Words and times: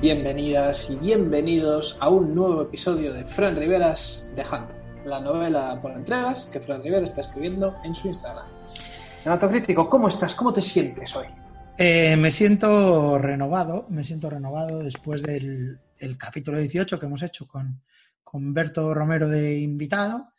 Bienvenidas 0.00 0.90
y 0.90 0.96
bienvenidos 0.96 1.96
a 2.00 2.08
un 2.08 2.34
nuevo 2.34 2.62
episodio 2.62 3.14
de 3.14 3.24
Fran 3.24 3.54
Riveras 3.54 4.28
de 4.34 4.42
Hunter, 4.42 4.76
la 5.06 5.20
novela 5.20 5.80
por 5.80 5.92
entregas 5.92 6.46
que 6.46 6.58
Fran 6.58 6.82
Rivera 6.82 7.04
está 7.04 7.20
escribiendo 7.20 7.76
en 7.84 7.94
su 7.94 8.08
Instagram. 8.08 8.48
Hematocrítico, 9.24 9.88
¿cómo 9.88 10.08
estás? 10.08 10.34
¿Cómo 10.34 10.52
te 10.52 10.60
sientes 10.60 11.14
hoy? 11.14 11.28
Eh, 11.78 12.16
me 12.16 12.32
siento 12.32 13.16
renovado, 13.18 13.86
me 13.90 14.02
siento 14.02 14.28
renovado 14.28 14.82
después 14.82 15.22
del 15.22 15.78
el 15.98 16.18
capítulo 16.18 16.58
18 16.58 16.98
que 16.98 17.06
hemos 17.06 17.22
hecho 17.22 17.46
con, 17.46 17.80
con 18.24 18.52
Berto 18.52 18.92
Romero 18.92 19.28
de 19.28 19.60
invitado. 19.60 20.32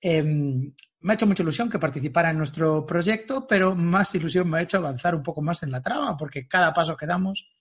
Em, 0.00 0.72
me 1.00 1.12
ha 1.12 1.14
hecho 1.14 1.26
mucha 1.26 1.42
ilusión 1.42 1.68
que 1.68 1.78
participara 1.78 2.30
en 2.30 2.38
nuestro 2.38 2.86
proyecto, 2.86 3.46
pero 3.46 3.76
más 3.76 4.14
ilusión 4.14 4.48
me 4.48 4.56
ha 4.56 4.62
hecho 4.62 4.78
avanzar 4.78 5.14
un 5.14 5.22
poco 5.22 5.42
más 5.42 5.62
en 5.62 5.70
la 5.70 5.82
trama, 5.82 6.16
porque 6.16 6.48
cada 6.48 6.72
paso 6.72 6.96
que 6.96 7.04
damos 7.04 7.55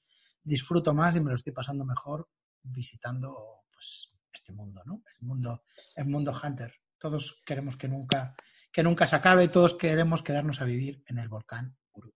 disfruto 0.45 0.93
más 0.93 1.15
y 1.15 1.19
me 1.19 1.31
lo 1.31 1.35
estoy 1.35 1.51
pasando 1.51 1.83
mejor 1.83 2.29
visitando 2.63 3.63
pues, 3.73 4.11
este 4.31 4.53
mundo, 4.53 4.81
¿no? 4.85 5.01
El 5.19 5.27
mundo, 5.27 5.63
el 5.95 6.05
mundo 6.05 6.31
Hunter. 6.31 6.73
Todos 6.97 7.41
queremos 7.45 7.75
que 7.75 7.87
nunca, 7.87 8.35
que 8.71 8.83
nunca 8.83 9.05
se 9.05 9.15
acabe, 9.15 9.47
todos 9.47 9.75
queremos 9.75 10.21
quedarnos 10.21 10.61
a 10.61 10.65
vivir 10.65 11.03
en 11.07 11.19
el 11.19 11.27
volcán 11.27 11.75
Uruk. 11.93 12.15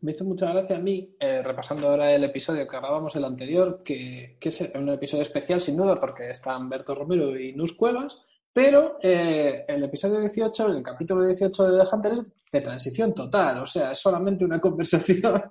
Me 0.00 0.12
hizo 0.12 0.24
mucha 0.24 0.52
gracia 0.52 0.76
a 0.76 0.80
mí, 0.80 1.16
eh, 1.20 1.42
repasando 1.42 1.88
ahora 1.88 2.12
el 2.12 2.24
episodio 2.24 2.66
que 2.66 2.76
grabamos 2.76 3.14
el 3.16 3.24
anterior, 3.24 3.82
que, 3.84 4.36
que, 4.40 4.48
es 4.48 4.60
un 4.74 4.88
episodio 4.88 5.22
especial 5.22 5.60
sin 5.60 5.76
duda 5.76 6.00
porque 6.00 6.30
están 6.30 6.68
Berto 6.68 6.94
Romero 6.94 7.38
y 7.38 7.52
Nus 7.52 7.74
Cuevas, 7.74 8.24
pero 8.52 8.98
eh, 9.02 9.64
el 9.68 9.84
episodio 9.84 10.20
18, 10.20 10.66
el 10.68 10.82
capítulo 10.82 11.24
18 11.24 11.70
de 11.70 11.84
The 11.84 11.88
Hunter 11.94 12.12
es 12.12 12.32
de 12.50 12.60
transición 12.60 13.14
total, 13.14 13.58
o 13.58 13.66
sea, 13.66 13.92
es 13.92 13.98
solamente 13.98 14.44
una 14.44 14.60
conversación 14.60 15.42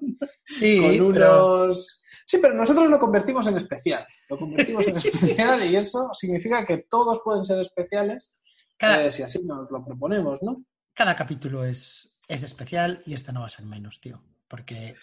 sí, 0.45 0.81
con 0.81 1.02
unos... 1.02 1.14
Pero... 1.14 1.73
Sí, 2.30 2.39
pero 2.42 2.56
nosotros 2.56 2.89
lo 2.89 3.00
convertimos 3.00 3.48
en 3.48 3.56
especial, 3.56 4.06
lo 4.30 4.38
convertimos 4.38 4.86
en 4.88 4.98
especial 4.98 5.64
y 5.64 5.78
eso 5.78 6.09
significa 6.14 6.66
que 6.66 6.86
todos 6.89 7.22
pueden 7.23 7.45
ser 7.45 7.59
especiales 7.59 8.42
cada... 8.76 9.06
eh, 9.06 9.11
si 9.11 9.23
así 9.23 9.39
nos 9.45 9.72
lo 9.72 9.86
proponemos, 9.86 10.39
¿no? 10.42 10.66
Cada 10.94 11.16
capítulo 11.16 11.64
es, 11.64 12.20
es 12.28 12.44
especial 12.44 13.02
y 13.06 13.14
este 13.14 13.32
no 13.32 13.42
va 13.42 13.45
a 13.45 13.50
ser 13.50 13.66
menos, 13.66 14.02
tío, 14.02 14.22
porque 14.50 14.95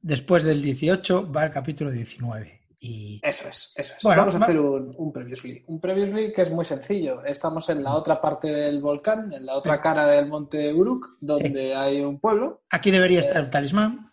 después 0.00 0.42
del 0.42 0.60
18 0.62 1.30
va 1.30 1.44
el 1.44 1.52
capítulo 1.52 1.90
19. 1.92 2.65
Y... 2.78 3.20
Eso 3.22 3.48
es, 3.48 3.72
eso 3.74 3.94
es. 3.96 4.02
Bueno, 4.02 4.22
Vamos 4.22 4.34
a 4.34 4.38
va... 4.38 4.44
hacer 4.44 4.60
un, 4.60 4.94
un, 4.96 5.12
previously. 5.12 5.64
Un 5.66 5.80
previously 5.80 6.32
que 6.32 6.42
es 6.42 6.50
muy 6.50 6.64
sencillo. 6.64 7.24
Estamos 7.24 7.68
en 7.70 7.82
la 7.82 7.94
otra 7.94 8.20
parte 8.20 8.48
del 8.48 8.80
volcán, 8.80 9.32
en 9.32 9.46
la 9.46 9.56
otra 9.56 9.76
sí. 9.76 9.80
cara 9.82 10.06
del 10.06 10.26
monte 10.26 10.72
Uruk, 10.72 11.16
donde 11.20 11.68
sí. 11.68 11.72
hay 11.72 12.00
un 12.02 12.20
pueblo. 12.20 12.62
Aquí 12.70 12.90
debería 12.90 13.20
estar 13.20 13.38
el 13.38 13.50
talismán. 13.50 14.12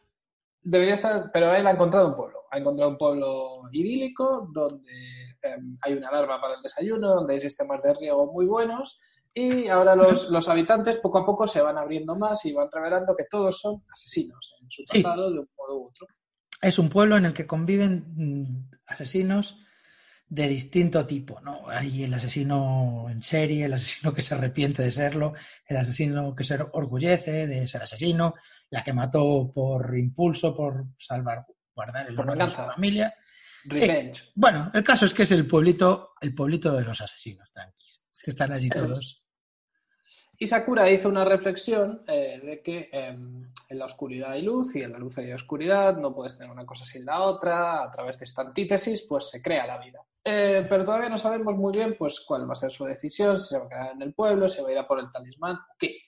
Debería 0.62 0.94
estar, 0.94 1.30
pero 1.34 1.54
él 1.54 1.68
ha 1.68 1.72
encontrado 1.72 2.08
un 2.08 2.16
pueblo. 2.16 2.40
Ha 2.52 2.58
encontrado 2.58 2.92
un 2.92 2.98
pueblo 2.98 3.62
idílico 3.72 4.48
donde 4.54 4.92
eh, 5.44 5.58
hay 5.82 5.94
una 5.94 6.08
alarma 6.08 6.40
para 6.40 6.56
el 6.56 6.62
desayuno, 6.62 7.16
donde 7.16 7.34
hay 7.34 7.42
sistemas 7.42 7.82
de 7.82 7.94
riego 7.96 8.32
muy 8.32 8.46
buenos. 8.46 8.98
Y 9.34 9.68
ahora 9.68 9.96
los, 9.96 10.30
los, 10.32 10.48
habitantes 10.48 10.98
poco 10.98 11.18
a 11.18 11.26
poco 11.26 11.48
se 11.48 11.62
van 11.62 11.78
abriendo 11.78 12.16
más 12.16 12.46
y 12.46 12.54
van 12.54 12.70
revelando 12.72 13.14
que 13.16 13.26
todos 13.30 13.60
son 13.60 13.84
asesinos 13.92 14.56
en 14.62 14.72
su 14.72 14.84
pasado 14.86 15.28
sí. 15.28 15.34
de 15.34 15.40
un 15.40 15.50
modo 15.58 15.80
u 15.80 15.88
otro 15.88 16.08
es 16.64 16.80
un 16.80 16.90
pueblo 16.90 17.18
en 17.18 17.26
el 17.26 17.34
que 17.34 17.46
conviven 17.46 18.06
mm, 18.16 18.70
asesinos 18.88 19.60
de 20.28 20.48
distinto 20.48 21.06
tipo, 21.06 21.40
¿no? 21.42 21.70
Hay 21.70 22.04
el 22.04 22.14
asesino 22.14 23.06
en 23.10 23.22
serie, 23.22 23.66
el 23.66 23.74
asesino 23.74 24.14
que 24.14 24.24
se 24.24 24.34
arrepiente 24.34 24.82
de 24.82 24.92
serlo, 24.92 25.34
el 25.68 25.78
asesino 25.78 26.34
que 26.34 26.44
se 26.44 26.58
orgullece 26.72 27.46
de 27.46 27.68
ser 27.68 27.84
asesino, 27.84 28.34
la 28.70 28.84
que 28.84 28.94
mató 28.94 29.52
por 29.54 29.96
impulso, 29.96 30.56
por 30.56 30.88
salvaguardar 30.98 32.08
el 32.08 32.20
honor 32.20 32.38
de 32.38 32.50
su 32.50 32.56
familia. 32.56 33.14
Revenge. 33.66 34.24
Sí. 34.24 34.32
Bueno, 34.36 34.72
el 34.74 34.84
caso 34.84 35.06
es 35.06 35.14
que 35.14 35.24
es 35.24 35.32
el 35.32 35.46
pueblito, 35.46 36.14
el 36.20 36.34
pueblito 36.34 36.74
de 36.74 36.84
los 36.84 37.00
asesinos, 37.00 37.52
tranquis. 37.52 38.04
Es 38.14 38.24
que 38.24 38.32
están 38.32 38.52
allí 38.54 38.70
todos. 38.70 39.23
Y 40.44 40.48
Sakura 40.48 40.92
hizo 40.92 41.08
una 41.08 41.24
reflexión 41.24 42.02
eh, 42.06 42.42
de 42.44 42.62
que 42.62 42.90
eh, 42.92 43.16
en 43.70 43.80
la 43.80 43.86
oscuridad 43.86 44.32
hay 44.32 44.42
luz 44.42 44.76
y 44.76 44.82
en 44.82 44.92
la 44.92 45.00
luz 45.00 45.18
hay 45.18 45.32
oscuridad, 45.32 45.96
no 45.96 46.14
puedes 46.14 46.38
tener 46.38 46.52
una 46.52 46.66
cosa 46.66 46.84
sin 46.84 47.06
la 47.06 47.22
otra, 47.22 47.82
a 47.82 47.90
través 47.90 48.20
de 48.20 48.26
esta 48.26 48.42
antítesis 48.42 49.06
pues 49.08 49.30
se 49.30 49.42
crea 49.42 49.66
la 49.66 49.78
vida. 49.78 50.02
Eh, 50.22 50.68
pero 50.70 50.84
todavía 50.84 51.08
no 51.08 51.18
sabemos 51.18 51.56
muy 51.56 51.72
bien 51.72 51.96
pues 51.98 52.20
cuál 52.28 52.46
va 52.50 52.52
a 52.52 52.58
ser 52.58 52.72
su 52.74 52.84
decisión, 52.84 53.40
si 53.40 53.52
se 53.52 53.58
va 53.58 53.68
a 53.68 53.70
quedar 53.70 53.92
en 53.94 54.02
el 54.02 54.14
pueblo, 54.14 54.50
si 54.50 54.62
va 54.62 54.68
a 54.68 54.72
ir 54.74 54.78
a 54.80 54.86
por 54.86 55.00
el 55.00 55.10
talismán, 55.10 55.60
qué. 55.80 56.00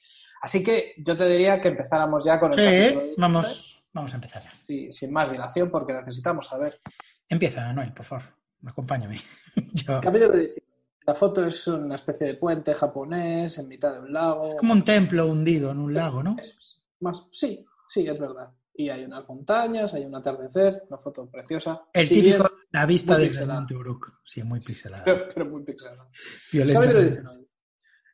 Así 0.42 0.62
que 0.62 0.96
yo 0.98 1.16
te 1.16 1.30
diría 1.30 1.62
que 1.62 1.70
empezáramos 1.70 2.26
ya 2.26 2.38
con 2.38 2.52
el 2.52 2.60
sí, 2.60 2.66
capítulo. 2.66 3.14
Vamos, 3.16 3.84
vamos 3.94 4.12
a 4.12 4.16
empezar 4.16 4.44
ya. 4.44 4.52
Sí, 4.68 4.92
sin 4.92 5.14
más 5.14 5.32
dilación 5.32 5.72
porque 5.72 5.94
necesitamos 5.94 6.48
saber. 6.48 6.82
Empieza, 7.30 7.72
Noel, 7.72 7.94
por 7.94 8.06
favor, 8.06 8.26
acompáñame. 8.66 9.22
yo... 9.56 10.02
Capítulo 10.02 10.34
19. 10.34 10.75
La 11.06 11.14
foto 11.14 11.46
es 11.46 11.68
una 11.68 11.96
especie 11.96 12.26
de 12.28 12.34
puente 12.34 12.74
japonés 12.74 13.58
en 13.60 13.68
mitad 13.68 13.94
de 13.94 14.00
un 14.00 14.14
lago. 14.14 14.58
Como 14.58 14.74
un 14.74 14.84
templo 14.84 15.28
hundido 15.28 15.72
en 15.72 15.78
un 15.78 15.94
lago, 15.94 16.24
¿no? 16.24 16.36
Es 16.40 16.82
más, 17.00 17.24
sí, 17.32 17.64
sí, 17.88 18.08
es 18.08 18.20
verdad. 18.20 18.52
Y 18.74 18.90
hay 18.90 19.06
unas 19.06 19.28
montañas, 19.28 19.94
hay 19.94 20.04
un 20.04 20.16
atardecer, 20.16 20.84
una 20.90 20.98
foto 20.98 21.30
preciosa. 21.30 21.84
El 21.94 22.08
si 22.08 22.16
típico, 22.16 22.50
bien, 22.50 22.68
la 22.72 22.86
vista 22.86 23.18
desde 23.18 23.46
Monte 23.46 23.76
Uruk. 23.76 24.20
Sí, 24.26 24.44
muy 24.44 24.60
pixelada. 24.60 25.04
Pero, 25.04 25.28
pero 25.34 25.46
muy 25.46 25.64
pixelada. 25.64 26.10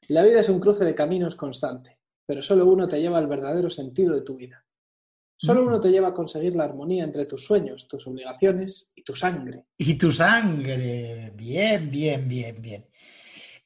La 0.10 0.24
vida 0.24 0.42
es 0.42 0.50
un 0.50 0.60
cruce 0.60 0.84
de 0.84 0.94
caminos 0.94 1.36
constante, 1.36 2.02
pero 2.26 2.42
solo 2.42 2.66
uno 2.66 2.88
te 2.88 3.00
lleva 3.00 3.18
al 3.18 3.28
verdadero 3.28 3.70
sentido 3.70 4.14
de 4.14 4.22
tu 4.22 4.36
vida. 4.36 4.66
Solo 5.44 5.64
uno 5.64 5.80
te 5.80 5.90
lleva 5.90 6.10
a 6.10 6.14
conseguir 6.14 6.54
la 6.54 6.66
armonía 6.66 7.04
entre 7.04 7.26
tus 7.26 7.44
sueños, 7.44 7.88
tus 7.88 8.06
obligaciones 8.06 8.92
y 8.96 9.02
tu 9.02 9.16
sangre. 9.16 9.66
Y 9.76 9.96
tu 9.96 10.12
sangre. 10.12 11.34
Bien, 11.36 11.90
bien, 11.90 12.30
bien, 12.30 12.62
bien. 12.62 12.86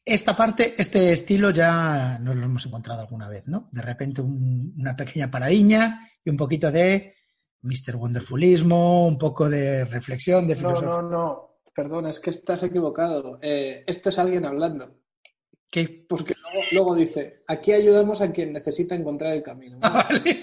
Esta 0.06 0.38
parte, 0.38 0.76
este 0.78 1.12
estilo 1.12 1.50
ya 1.50 2.18
nos 2.20 2.34
lo 2.36 2.46
hemos 2.46 2.66
encontrado 2.66 3.02
alguna 3.02 3.28
vez, 3.28 3.46
¿no? 3.48 3.68
De 3.74 3.82
repente 3.82 4.22
un, 4.22 4.74
una 4.78 4.96
pequeña 4.96 5.30
paradiña 5.30 6.10
y 6.24 6.30
un 6.30 6.38
poquito 6.38 6.72
de 6.72 7.16
Mr. 7.64 7.98
Wonderfulismo, 7.98 9.06
un 9.06 9.18
poco 9.18 9.50
de 9.50 9.84
reflexión, 9.84 10.48
de 10.48 10.56
filosofía. 10.56 10.90
No, 10.90 11.02
no, 11.02 11.10
no. 11.10 11.50
Perdón, 11.76 12.08
es 12.08 12.22
que 12.22 12.30
estás 12.30 12.64
equivocado. 12.64 13.38
Eh, 13.42 13.84
esto 13.86 14.08
es 14.08 14.18
alguien 14.18 14.46
hablando. 14.46 14.96
¿Qué? 15.70 16.06
Porque 16.08 16.36
luego, 16.42 16.68
luego, 16.72 16.96
dice, 16.96 17.44
aquí 17.48 17.74
ayudamos 17.74 18.22
a 18.22 18.32
quien 18.32 18.54
necesita 18.54 18.96
encontrar 18.96 19.34
el 19.34 19.44
camino. 19.44 19.78
¿no? 19.80 19.82
Ah, 19.90 20.08
vale. 20.10 20.40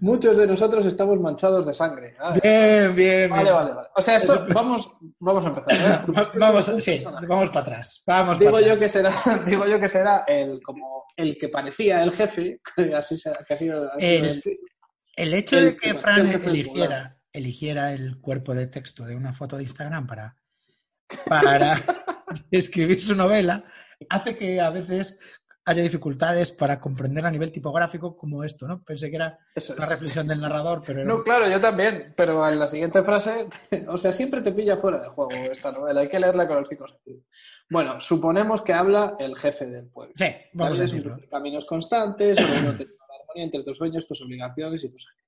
Muchos 0.00 0.36
de 0.36 0.46
nosotros 0.46 0.86
estamos 0.86 1.20
manchados 1.20 1.66
de 1.66 1.72
sangre. 1.72 2.16
Ah, 2.18 2.34
bien, 2.42 2.94
bien, 2.94 3.30
vale, 3.30 3.42
bien. 3.42 3.54
Vale, 3.54 3.72
vale. 3.72 3.88
O 3.94 4.00
sea, 4.00 4.16
esto, 4.16 4.46
vamos, 4.52 4.96
vamos 5.18 5.44
a 5.44 5.48
empezar. 5.48 5.74
¿eh? 5.74 6.30
vamos, 6.38 6.72
sí, 6.78 7.04
vamos 7.28 7.48
para 7.50 7.60
atrás. 7.60 8.02
Vamos 8.06 8.38
digo 8.38 8.52
para 8.52 8.66
yo 8.66 8.72
atrás. 8.72 8.80
que 8.80 8.88
será, 8.88 9.44
digo 9.46 9.66
yo 9.66 9.78
que 9.78 9.88
será 9.88 10.24
el 10.26 10.62
como 10.62 11.04
el 11.16 11.36
que 11.36 11.48
parecía 11.48 12.02
el 12.02 12.12
jefe, 12.12 12.60
que 12.74 12.94
así 12.94 13.18
se, 13.18 13.30
que 13.46 13.54
ha 13.54 13.56
sido, 13.58 13.92
ha 13.92 14.00
sido 14.00 14.30
el, 14.30 14.42
el, 15.16 15.34
hecho 15.34 15.58
el, 15.58 15.64
de 15.66 15.76
que 15.76 15.94
Fran 15.94 16.26
eligiera, 16.26 17.18
eligiera 17.32 17.92
el 17.92 18.20
cuerpo 18.20 18.54
de 18.54 18.68
texto 18.68 19.04
de 19.04 19.16
una 19.16 19.34
foto 19.34 19.58
de 19.58 19.64
Instagram 19.64 20.06
para, 20.06 20.34
para 21.26 21.82
escribir 22.50 23.00
su 23.00 23.14
novela 23.14 23.64
hace 24.08 24.36
que 24.36 24.60
a 24.60 24.70
veces 24.70 25.18
haya 25.64 25.82
dificultades 25.82 26.52
para 26.52 26.80
comprender 26.80 27.24
a 27.26 27.30
nivel 27.30 27.52
tipográfico 27.52 28.16
como 28.16 28.42
esto, 28.44 28.66
¿no? 28.66 28.82
Pensé 28.82 29.10
que 29.10 29.16
era 29.16 29.38
Eso 29.54 29.74
una 29.74 29.84
es. 29.84 29.90
reflexión 29.90 30.26
del 30.26 30.40
narrador, 30.40 30.82
pero... 30.84 31.04
No, 31.04 31.22
claro, 31.22 31.48
yo 31.48 31.60
también, 31.60 32.14
pero 32.16 32.48
en 32.48 32.58
la 32.58 32.66
siguiente 32.66 33.02
frase, 33.02 33.46
o 33.88 33.98
sea, 33.98 34.12
siempre 34.12 34.40
te 34.40 34.52
pilla 34.52 34.78
fuera 34.78 35.00
de 35.00 35.08
juego 35.08 35.30
esta 35.50 35.70
novela, 35.70 36.00
hay 36.00 36.08
que 36.08 36.18
leerla 36.18 36.48
con 36.48 36.60
los 36.60 36.68
cinco 36.68 36.88
sentidos. 36.88 37.24
Bueno, 37.68 38.00
suponemos 38.00 38.62
que 38.62 38.72
habla 38.72 39.16
el 39.18 39.36
jefe 39.36 39.66
del 39.66 39.88
pueblo. 39.88 40.14
Sí, 40.16 40.26
vamos 40.54 40.78
a 40.78 40.82
decirlo. 40.82 41.18
Caminos 41.30 41.66
constantes, 41.66 42.36
te 42.36 42.42
la 42.42 42.58
armonía 42.58 43.44
entre 43.44 43.62
tus 43.62 43.76
sueños, 43.76 44.06
tus 44.06 44.20
obligaciones 44.22 44.82
y 44.82 44.90
tus 44.90 45.04
sangre. 45.04 45.24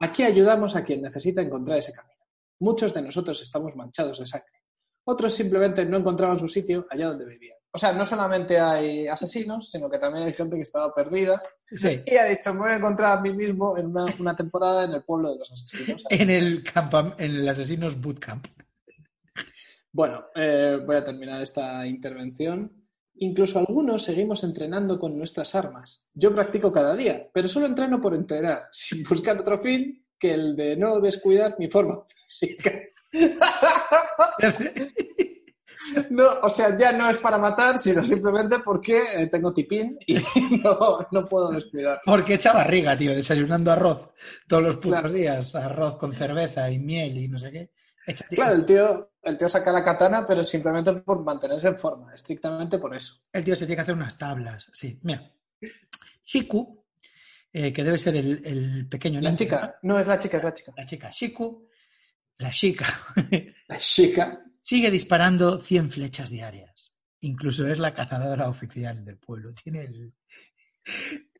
Aquí 0.00 0.24
ayudamos 0.24 0.76
a 0.76 0.82
quien 0.84 1.00
necesita 1.00 1.40
encontrar 1.40 1.78
ese 1.78 1.92
camino. 1.92 2.20
Muchos 2.60 2.92
de 2.92 3.02
nosotros 3.02 3.40
estamos 3.40 3.74
manchados 3.76 4.18
de 4.18 4.26
sangre. 4.26 4.62
Otros 5.04 5.32
simplemente 5.32 5.84
no 5.86 5.98
encontraban 5.98 6.38
su 6.38 6.48
sitio 6.48 6.86
allá 6.90 7.08
donde 7.08 7.26
vivían 7.26 7.55
o 7.76 7.78
sea, 7.78 7.92
no 7.92 8.06
solamente 8.06 8.58
hay 8.58 9.06
asesinos, 9.06 9.70
sino 9.70 9.90
que 9.90 9.98
también 9.98 10.24
hay 10.24 10.32
gente 10.32 10.56
que 10.56 10.62
estaba 10.62 10.94
perdida 10.94 11.42
sí. 11.66 12.00
y 12.06 12.16
ha 12.16 12.24
dicho, 12.24 12.54
me 12.54 12.60
voy 12.60 12.70
a 12.70 12.76
encontrar 12.76 13.18
a 13.18 13.20
mí 13.20 13.34
mismo 13.34 13.76
en 13.76 13.88
una, 13.88 14.06
una 14.18 14.34
temporada 14.34 14.84
en 14.84 14.92
el 14.92 15.02
pueblo 15.02 15.32
de 15.32 15.40
los 15.40 15.52
asesinos. 15.52 16.02
en, 16.08 16.30
el 16.30 16.64
en 17.18 17.30
el 17.36 17.46
asesinos 17.46 18.00
bootcamp. 18.00 18.46
Bueno, 19.92 20.24
eh, 20.34 20.80
voy 20.86 20.96
a 20.96 21.04
terminar 21.04 21.42
esta 21.42 21.86
intervención. 21.86 22.72
Incluso 23.16 23.58
algunos 23.58 24.04
seguimos 24.04 24.42
entrenando 24.42 24.98
con 24.98 25.18
nuestras 25.18 25.54
armas. 25.54 26.08
Yo 26.14 26.34
practico 26.34 26.72
cada 26.72 26.96
día, 26.96 27.28
pero 27.30 27.46
solo 27.46 27.66
entreno 27.66 28.00
por 28.00 28.14
entrenar, 28.14 28.62
sin 28.72 29.04
buscar 29.04 29.38
otro 29.38 29.58
fin 29.58 30.02
que 30.18 30.32
el 30.32 30.56
de 30.56 30.76
no 30.78 30.98
descuidar 30.98 31.56
mi 31.58 31.68
forma 31.68 32.04
física. 32.26 32.72
No, 36.10 36.40
o 36.42 36.50
sea, 36.50 36.76
ya 36.76 36.92
no 36.92 37.08
es 37.08 37.18
para 37.18 37.38
matar, 37.38 37.78
sino 37.78 38.04
simplemente 38.04 38.58
porque 38.60 39.02
eh, 39.14 39.26
tengo 39.28 39.52
tipín 39.52 39.98
y 40.06 40.14
no, 40.62 41.06
no 41.10 41.24
puedo 41.26 41.50
descuidar. 41.50 42.00
Porque 42.04 42.34
echa 42.34 42.52
barriga, 42.52 42.96
tío, 42.96 43.14
desayunando 43.14 43.70
arroz 43.72 44.10
todos 44.48 44.62
los 44.62 44.76
putos 44.76 45.00
Claro. 45.00 45.10
días. 45.12 45.54
Arroz 45.54 45.96
con 45.98 46.12
cerveza 46.12 46.70
y 46.70 46.78
miel 46.78 47.16
y 47.18 47.28
no 47.28 47.38
sé 47.38 47.50
qué. 47.52 47.70
Echa. 48.06 48.24
Claro, 48.28 48.54
el 48.54 48.64
tío, 48.64 49.10
el 49.22 49.36
tío 49.36 49.48
saca 49.48 49.72
la 49.72 49.82
katana, 49.82 50.24
pero 50.26 50.44
simplemente 50.44 50.92
por 50.94 51.22
mantenerse 51.24 51.68
en 51.68 51.76
forma, 51.76 52.14
estrictamente 52.14 52.78
por 52.78 52.94
eso. 52.94 53.20
El 53.32 53.44
tío 53.44 53.54
se 53.56 53.66
tiene 53.66 53.76
que 53.76 53.82
hacer 53.82 53.94
unas 53.94 54.16
tablas. 54.16 54.70
Sí, 54.72 54.98
mira. 55.02 55.30
Shiku, 56.24 56.84
eh, 57.52 57.72
que 57.72 57.84
debe 57.84 57.98
ser 57.98 58.16
el, 58.16 58.42
el 58.44 58.88
pequeño 58.88 59.20
La 59.20 59.34
chica, 59.34 59.76
no 59.82 59.98
es 59.98 60.06
la 60.06 60.18
chica, 60.18 60.36
es 60.38 60.44
la 60.44 60.52
chica. 60.54 60.72
La 60.76 60.86
chica 60.86 61.10
Shiku, 61.10 61.68
la 62.38 62.50
chica, 62.50 62.86
La 63.68 63.78
chica. 63.78 64.40
Sigue 64.66 64.90
disparando 64.90 65.60
100 65.60 65.90
flechas 65.90 66.28
diarias. 66.28 66.92
Incluso 67.20 67.68
es 67.68 67.78
la 67.78 67.94
cazadora 67.94 68.48
oficial 68.48 69.04
del 69.04 69.16
pueblo. 69.16 69.54
Tiene 69.54 69.82
el... 69.82 70.12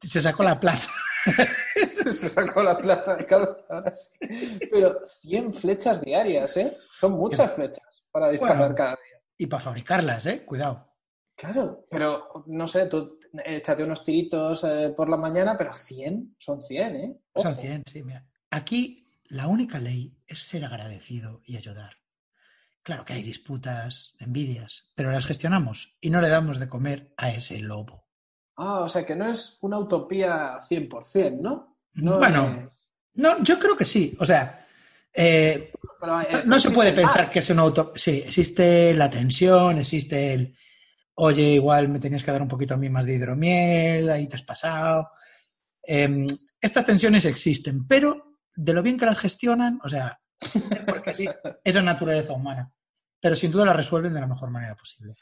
Se 0.01 0.23
sacó 0.23 0.45
la 0.45 0.61
plaza. 0.61 0.93
Se 1.75 2.13
sacó 2.13 2.63
la 2.63 2.79
plaza 2.79 3.17
de 3.17 3.27
cada 3.27 3.57
ahora 3.69 3.93
sí. 3.93 4.59
Pero 4.71 5.01
100 5.23 5.55
flechas 5.55 6.01
diarias, 6.03 6.57
¿eh? 6.57 6.77
Son 6.93 7.13
muchas 7.15 7.53
flechas 7.53 8.07
para 8.13 8.31
disparar 8.31 8.59
Bueno. 8.59 8.75
cada 8.77 8.91
día. 8.91 9.21
Y 9.37 9.47
para 9.47 9.65
fabricarlas, 9.65 10.25
¿eh? 10.27 10.45
Cuidado. 10.45 10.89
Claro, 11.35 11.85
pero 11.91 12.45
no 12.47 12.69
sé, 12.69 12.87
tú 12.87 13.19
échate 13.45 13.83
unos 13.83 14.05
tiritos 14.05 14.63
eh, 14.63 14.95
por 14.97 15.09
la 15.09 15.17
mañana, 15.17 15.59
pero 15.59 15.73
100, 15.73 16.37
son 16.39 16.63
100, 16.63 16.97
¿eh? 16.97 17.17
Son 17.35 17.53
Ojo. 17.55 17.61
100, 17.61 17.83
sí, 17.91 18.03
mira. 18.05 18.25
Aquí 18.51 19.05
la 19.25 19.49
única 19.49 19.81
ley 19.81 20.17
es 20.29 20.43
ser 20.45 20.65
agradecido 20.65 21.41
y 21.45 21.57
ayudar. 21.57 21.97
Claro 22.87 23.05
que 23.05 23.15
hay 23.15 23.23
disputas, 23.25 24.15
envidias, 24.21 24.93
pero 24.95 25.11
las 25.11 25.27
gestionamos 25.27 25.97
y 26.01 26.09
no 26.09 26.21
le 26.21 26.29
damos 26.29 26.61
de 26.61 26.69
comer 26.69 27.13
a 27.17 27.31
ese 27.31 27.59
lobo. 27.59 28.05
Ah, 28.57 28.83
o 28.83 28.89
sea 28.89 29.05
que 29.05 29.17
no 29.17 29.27
es 29.29 29.59
una 29.63 29.77
utopía 29.81 30.57
100%, 30.61 31.41
¿no? 31.41 31.79
No 31.95 32.19
bueno, 32.19 32.65
es- 32.65 32.93
no, 33.15 33.43
yo 33.43 33.59
creo 33.59 33.77
que 33.77 33.85
sí. 33.85 34.17
O 34.21 34.25
sea, 34.25 34.65
eh, 35.13 35.73
pero, 36.01 36.21
eh, 36.21 36.43
no, 36.45 36.61
se 36.61 36.71
puede 36.71 36.93
pensar 36.93 37.29
que 37.29 37.41
es 37.41 37.51
una 37.51 37.63
auto. 37.63 37.93
Sí, 37.97 38.23
existe 38.25 38.95
la 38.95 39.11
tensión, 39.11 39.79
existe 39.79 40.35
el. 40.35 40.57
Oye, 41.15 41.43
igual 41.43 41.89
me 41.89 41.99
tenías 41.99 42.23
que 42.23 42.31
dar 42.31 42.43
un 42.43 42.47
poquito 42.47 42.75
a 42.75 42.77
mí 42.77 42.89
más 42.89 43.05
de 43.05 43.15
hidromiel, 43.15 44.09
ahí 44.11 44.29
te 44.29 44.37
has 44.37 44.45
pasado. 44.45 45.11
Em, 45.83 46.25
estas 46.61 46.87
tensiones 46.87 47.25
existen, 47.25 47.85
pero 47.89 48.39
de 48.55 48.73
lo 48.73 48.81
bien 48.85 48.97
que 48.97 49.07
las 49.07 49.19
gestionan, 49.19 49.81
o 49.83 49.89
sea, 49.89 50.21
porque 50.87 51.13
sí, 51.13 51.29
esa 51.65 51.83
naturaleza 51.83 52.33
humana. 52.33 52.73
Pero 53.27 53.35
sin 53.35 53.51
duda 53.51 53.65
la 53.65 53.73
resuelven 53.73 54.15
de 54.15 54.21
la 54.21 54.29
mejor 54.29 54.51
manera 54.51 54.77
posible. 54.77 55.15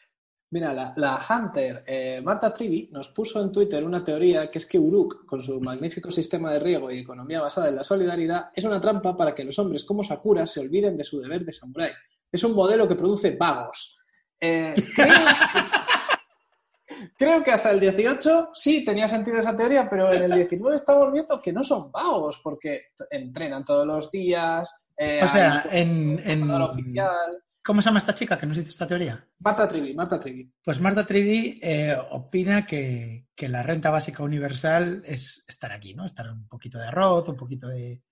Mira, 0.51 0.75
la, 0.75 0.93
la 0.97 1.19
Hunter 1.27 1.83
eh, 1.87 2.21
Marta 2.23 2.53
Trivi 2.53 2.91
nos 2.93 3.09
puso 3.09 3.41
en 3.43 3.51
Twitter 3.51 3.83
una 3.83 4.05
teoría 4.05 4.51
que 4.51 4.59
es 4.59 4.67
que 4.67 4.79
Uruk, 4.79 5.25
con 5.25 5.41
su 5.41 5.59
magnífico 5.61 6.11
sistema 6.13 6.53
de 6.53 6.59
riego 6.59 6.91
y 6.91 6.99
economía 6.99 7.41
basada 7.41 7.69
en 7.71 7.77
la 7.77 7.83
solidaridad, 7.83 8.51
es 8.55 8.63
una 8.65 8.79
trampa 8.79 9.17
para 9.17 9.35
que 9.35 9.43
los 9.43 9.59
hombres 9.59 9.85
como 9.85 10.05
Sakura 10.05 10.47
se 10.47 10.61
olviden 10.61 10.99
de 10.99 11.05
su 11.05 11.19
deber 11.19 11.47
de 11.47 11.55
samurái. 11.55 11.93
Es 12.31 12.45
un 12.45 12.53
modelo 12.55 12.87
que 12.87 12.95
produce 12.95 13.31
vagos. 13.37 13.97
Eh, 14.39 14.75
creo, 14.95 15.09
creo 17.19 17.43
que 17.43 17.53
hasta 17.53 17.71
el 17.71 17.81
18 17.81 18.51
sí 18.53 18.85
tenía 18.85 19.09
sentido 19.09 19.39
esa 19.39 19.57
teoría, 19.57 19.89
pero 19.89 20.13
en 20.13 20.25
el 20.25 20.33
19 20.35 20.77
estamos 20.77 21.11
viendo 21.11 21.41
que 21.41 21.55
no 21.55 21.65
son 21.65 21.91
vagos, 21.91 22.39
porque 22.45 22.89
entrenan 23.11 23.65
todos 23.65 23.87
los 23.87 24.11
días. 24.11 24.71
eh, 24.97 25.21
O 25.25 25.29
sea, 25.29 25.65
en, 25.73 26.21
en- 26.25 26.51
oficial. 26.51 27.43
¿Cómo 27.65 27.81
se 27.81 27.87
llama 27.87 27.99
esta 27.99 28.15
chica 28.15 28.37
que 28.37 28.47
nos 28.47 28.59
hizo 28.59 28.69
esta 28.69 28.87
teoría? 28.87 29.27
Marta 29.39 29.67
Trivi, 29.67 29.95
Marta 29.95 30.21
Trivi. 30.21 30.53
Pues 30.63 30.79
Marta 30.81 31.07
Trivi 31.07 31.59
eh, 31.63 31.97
opina 32.11 32.67
que, 32.67 33.29
que 33.35 33.49
la 33.49 33.63
renta 33.63 33.91
básica 33.91 34.23
universal 34.23 35.03
es 35.07 35.45
estar 35.49 35.73
aquí, 35.73 35.95
¿no? 35.95 36.05
Estar 36.05 36.29
un 36.31 36.47
poquito 36.47 36.79
de 36.79 36.89
arroz, 36.89 37.27
un 37.29 37.37
poquito 37.37 37.69
de... 37.69 38.03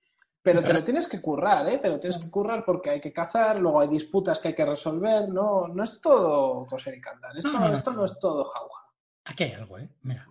Pero 0.43 0.64
te 0.64 0.72
lo 0.72 0.82
tienes 0.82 1.06
que 1.06 1.20
currar, 1.20 1.69
¿eh? 1.69 1.78
Te 1.78 1.88
lo 1.88 2.00
tienes 2.00 2.19
que 2.19 2.31
currar 2.31 2.64
porque 2.64 2.90
hay 2.90 3.00
que 3.00 3.12
cazar, 3.12 3.60
luego 3.60 3.81
hay 3.81 3.88
disputas 3.88 4.38
que 4.40 4.49
hay 4.49 4.54
que 4.54 4.64
resolver. 4.64 5.28
No, 5.28 5.69
no 5.69 5.84
es 5.84 6.00
todo 6.00 6.66
coser 6.66 6.94
y 6.96 7.00
cantar. 7.00 7.37
Esto, 7.37 7.52
No, 7.52 7.60
no, 7.60 7.69
no. 7.69 7.75
esto 7.75 7.93
no 7.93 8.04
es 8.06 8.19
todo 8.19 8.44
jauja. 8.44 8.82
Aquí 9.25 9.44
hay 9.44 9.52
algo, 9.52 9.78
¿eh? 9.78 9.88
Mira. 10.00 10.26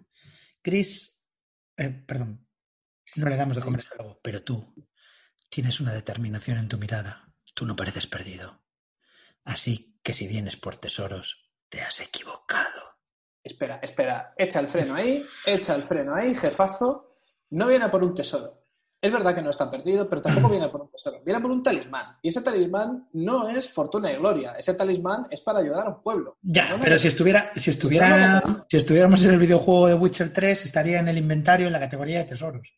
Chris, 0.61 1.21
eh, 1.77 1.89
perdón, 1.89 2.45
no 3.15 3.29
le 3.29 3.37
damos 3.37 3.55
de 3.55 3.61
comer 3.61 3.83
lobo, 3.97 4.19
pero 4.21 4.43
tú 4.43 4.73
tienes 5.49 5.79
una 5.79 5.93
determinación 5.93 6.57
en 6.57 6.67
tu 6.67 6.77
mirada. 6.77 7.33
Tú 7.53 7.65
no 7.65 7.75
pareces 7.75 8.07
perdido. 8.07 8.60
Así 9.45 9.99
que 10.03 10.13
si 10.13 10.27
vienes 10.27 10.55
por 10.55 10.75
tesoros, 10.77 11.51
te 11.69 11.81
has 11.81 11.99
equivocado. 12.01 12.91
Espera, 13.43 13.79
espera. 13.81 14.33
Echa 14.37 14.59
el 14.59 14.67
freno 14.67 14.95
ahí, 14.95 15.23
echa 15.45 15.75
el 15.75 15.83
freno 15.83 16.15
ahí, 16.15 16.35
jefazo. 16.35 17.15
No 17.51 17.67
viene 17.67 17.89
por 17.89 18.03
un 18.03 18.13
tesoro. 18.13 18.61
Es 19.01 19.11
verdad 19.11 19.33
que 19.33 19.41
no 19.41 19.49
está 19.49 19.69
perdido, 19.69 20.07
pero 20.07 20.21
tampoco 20.21 20.49
viene 20.49 20.67
por 20.69 20.81
un 20.81 20.91
tesoro. 20.91 21.21
Viene 21.25 21.41
por 21.41 21.49
un 21.49 21.63
talismán. 21.63 22.17
Y 22.21 22.27
ese 22.27 22.41
talismán 22.41 23.09
no 23.13 23.49
es 23.49 23.67
fortuna 23.73 24.11
y 24.11 24.17
gloria. 24.17 24.53
Ese 24.53 24.75
talismán 24.75 25.25
es 25.31 25.41
para 25.41 25.57
ayudar 25.57 25.87
a 25.87 25.89
un 25.89 26.01
pueblo. 26.01 26.37
Ya, 26.43 26.69
No 26.69 26.79
pero 26.79 26.99
si 26.99 27.07
estuviera, 27.07 27.51
si 27.55 27.71
estuviera, 27.71 28.63
si 28.69 28.77
estuviéramos 28.77 29.25
en 29.25 29.31
el 29.31 29.39
videojuego 29.39 29.87
de 29.87 29.95
Witcher 29.95 30.31
3, 30.31 30.65
estaría 30.65 30.99
en 30.99 31.07
el 31.07 31.17
inventario 31.17 31.65
en 31.65 31.73
la 31.73 31.79
categoría 31.79 32.19
de 32.19 32.25
tesoros. 32.25 32.75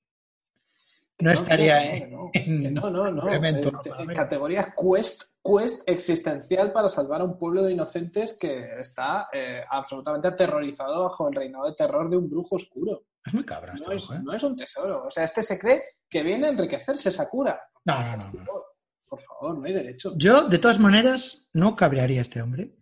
No, 1.22 1.32
estaría 1.32 1.96
en, 1.96 2.12
no, 2.12 2.30
en 2.34 2.74
no, 2.74 2.90
no, 2.90 3.12
no. 3.12 3.32
Eh, 3.32 3.40
¿no? 3.62 3.82
te- 3.82 3.92
A 3.92 4.04
ver. 4.06 4.16
categoría 4.16 4.74
quest, 4.76 5.24
quest 5.44 5.88
existencial 5.88 6.74
para 6.74 6.90
salvar 6.90 7.22
a 7.22 7.26
un 7.26 7.38
pueblo 7.38 7.64
de 7.64 7.74
inocentes 7.74 8.38
que 8.40 8.78
está 8.80 9.28
eh, 9.32 9.62
absolutamente 9.70 10.28
aterrorizado 10.28 11.04
bajo 11.04 11.30
el 11.30 11.36
reinado 11.36 11.66
de 11.66 11.76
terror 11.76 12.10
de 12.10 12.18
un 12.18 12.30
brujo 12.30 12.56
oscuro. 12.56 13.04
Es 13.26 13.34
muy 13.34 13.46
cabrón 13.46 13.76
este 13.76 13.88
No 13.88 13.94
es, 13.94 14.10
¿eh? 14.10 14.20
no 14.24 14.34
es 14.34 14.44
un 14.44 14.56
tesoro. 14.56 15.06
O 15.06 15.12
sea, 15.12 15.24
este 15.24 15.44
se 15.44 15.58
cree 15.60 15.82
que 16.10 16.24
viene 16.24 16.48
a 16.48 16.50
enriquecerse 16.50 17.10
Sakura. 17.12 17.62
No, 17.86 18.02
no, 18.04 18.18
no, 18.18 18.32
no. 18.44 18.64
Por 19.08 19.22
favor, 19.22 19.60
no 19.60 19.66
hay 19.66 19.74
derecho. 19.74 20.14
Yo, 20.18 20.50
de 20.50 20.58
todas 20.58 20.80
maneras, 20.80 21.48
no 21.54 21.76
cabrearía 21.76 22.20
a 22.20 22.22
este 22.24 22.42
hombre. 22.42 22.76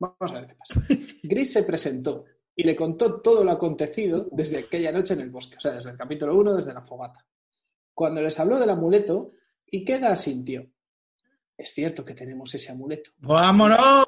Vamos 0.00 0.16
a 0.20 0.32
ver 0.34 0.46
qué 0.48 0.54
pasa. 0.56 0.82
Gris 1.22 1.52
se 1.52 1.62
presentó 1.62 2.24
y 2.54 2.64
le 2.64 2.76
contó 2.76 3.20
todo 3.20 3.44
lo 3.44 3.50
acontecido 3.52 4.28
desde 4.32 4.58
aquella 4.58 4.92
noche 4.92 5.14
en 5.14 5.20
el 5.20 5.30
bosque, 5.30 5.56
o 5.56 5.60
sea, 5.60 5.72
desde 5.72 5.90
el 5.90 5.96
capítulo 5.96 6.36
1, 6.36 6.54
desde 6.56 6.74
la 6.74 6.82
fogata. 6.82 7.24
Cuando 7.94 8.20
les 8.22 8.38
habló 8.38 8.58
del 8.58 8.70
amuleto, 8.70 9.32
Ikeda 9.70 10.12
asintió. 10.12 10.66
Es 11.56 11.72
cierto 11.72 12.04
que 12.04 12.14
tenemos 12.14 12.54
ese 12.54 12.72
amuleto. 12.72 13.10
¡Vámonos! 13.18 14.06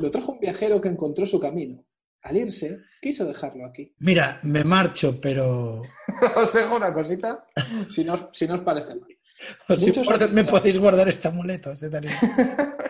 Lo 0.00 0.10
trajo 0.10 0.32
un 0.32 0.40
viajero 0.40 0.80
que 0.80 0.88
encontró 0.88 1.26
su 1.26 1.38
camino. 1.38 1.84
Al 2.22 2.36
irse, 2.36 2.80
quiso 3.00 3.24
dejarlo 3.24 3.64
aquí. 3.64 3.94
Mira, 4.00 4.40
me 4.42 4.62
marcho, 4.64 5.18
pero 5.20 5.80
Os 6.36 6.52
dejo 6.52 6.76
una 6.76 6.92
cosita, 6.92 7.46
si 7.88 8.04
no, 8.04 8.14
os- 8.14 8.28
si 8.32 8.46
no 8.46 8.54
os 8.56 8.60
parece 8.60 8.94
mal. 8.94 9.08
os 9.68 9.80
Muchos 9.86 10.30
me 10.32 10.44
podéis 10.44 10.78
guardar 10.78 11.08
este 11.08 11.28
amuleto. 11.28 11.70
ese 11.72 11.88
talismán. 11.88 12.74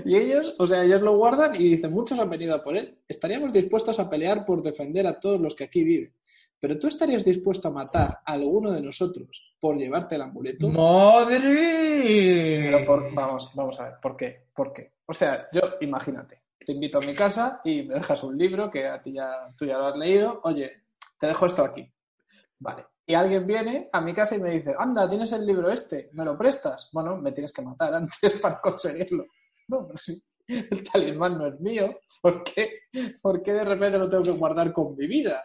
y 0.04 0.16
ellos, 0.16 0.54
o 0.58 0.66
sea, 0.66 0.84
ellos 0.84 1.02
lo 1.02 1.16
guardan 1.16 1.54
y 1.54 1.70
dicen, 1.70 1.92
muchos 1.92 2.18
han 2.18 2.30
venido 2.30 2.54
a 2.54 2.62
por 2.62 2.76
él. 2.76 2.98
Estaríamos 3.08 3.52
dispuestos 3.52 3.98
a 3.98 4.08
pelear 4.10 4.44
por 4.46 4.62
defender 4.62 5.06
a 5.06 5.18
todos 5.20 5.40
los 5.40 5.54
que 5.54 5.64
aquí 5.64 5.84
viven. 5.84 6.12
Pero 6.60 6.78
tú 6.78 6.86
estarías 6.88 7.24
dispuesto 7.24 7.68
a 7.68 7.72
matar 7.72 8.20
a 8.24 8.32
alguno 8.32 8.72
de 8.72 8.80
nosotros 8.80 9.54
por 9.60 9.76
llevarte 9.76 10.14
el 10.14 10.22
amuleto. 10.22 10.68
¡Madre! 10.68 12.60
Pero 12.70 12.84
por- 12.86 13.12
vamos, 13.14 13.50
vamos 13.54 13.78
a 13.80 13.84
ver, 13.84 13.94
¿por 14.00 14.16
qué? 14.16 14.46
¿Por 14.54 14.72
qué? 14.72 14.92
O 15.06 15.12
sea, 15.12 15.48
yo, 15.52 15.60
imagínate, 15.80 16.42
te 16.64 16.72
invito 16.72 16.98
a 16.98 17.02
mi 17.02 17.14
casa 17.14 17.60
y 17.64 17.82
me 17.82 17.94
dejas 17.94 18.22
un 18.24 18.38
libro 18.38 18.70
que 18.70 18.86
a 18.86 19.00
ti 19.02 19.12
ya, 19.12 19.52
tú 19.56 19.66
ya 19.66 19.76
lo 19.76 19.86
has 19.88 19.96
leído. 19.96 20.40
Oye, 20.44 20.70
te 21.18 21.26
dejo 21.26 21.46
esto 21.46 21.62
aquí. 21.62 21.90
Vale. 22.58 22.86
Y 23.06 23.12
alguien 23.12 23.46
viene 23.46 23.90
a 23.92 24.00
mi 24.00 24.14
casa 24.14 24.34
y 24.36 24.40
me 24.40 24.52
dice, 24.52 24.74
anda, 24.78 25.08
tienes 25.10 25.30
el 25.32 25.44
libro 25.44 25.70
este, 25.70 26.08
¿me 26.14 26.24
lo 26.24 26.38
prestas? 26.38 26.88
Bueno, 26.92 27.16
me 27.16 27.32
tienes 27.32 27.52
que 27.52 27.60
matar 27.60 27.92
antes 27.94 28.32
para 28.40 28.60
conseguirlo. 28.60 29.26
No, 29.68 29.88
sí, 29.96 30.22
el 30.48 30.82
talismán 30.84 31.38
no 31.38 31.46
es 31.46 31.60
mío. 31.60 31.98
¿Por 32.22 32.42
qué? 32.44 32.70
¿Por 33.22 33.42
qué 33.42 33.52
de 33.52 33.64
repente 33.64 33.98
lo 33.98 34.08
tengo 34.10 34.22
que 34.24 34.30
guardar 34.30 34.72
con 34.72 34.96
mi 34.96 35.06
vida? 35.06 35.42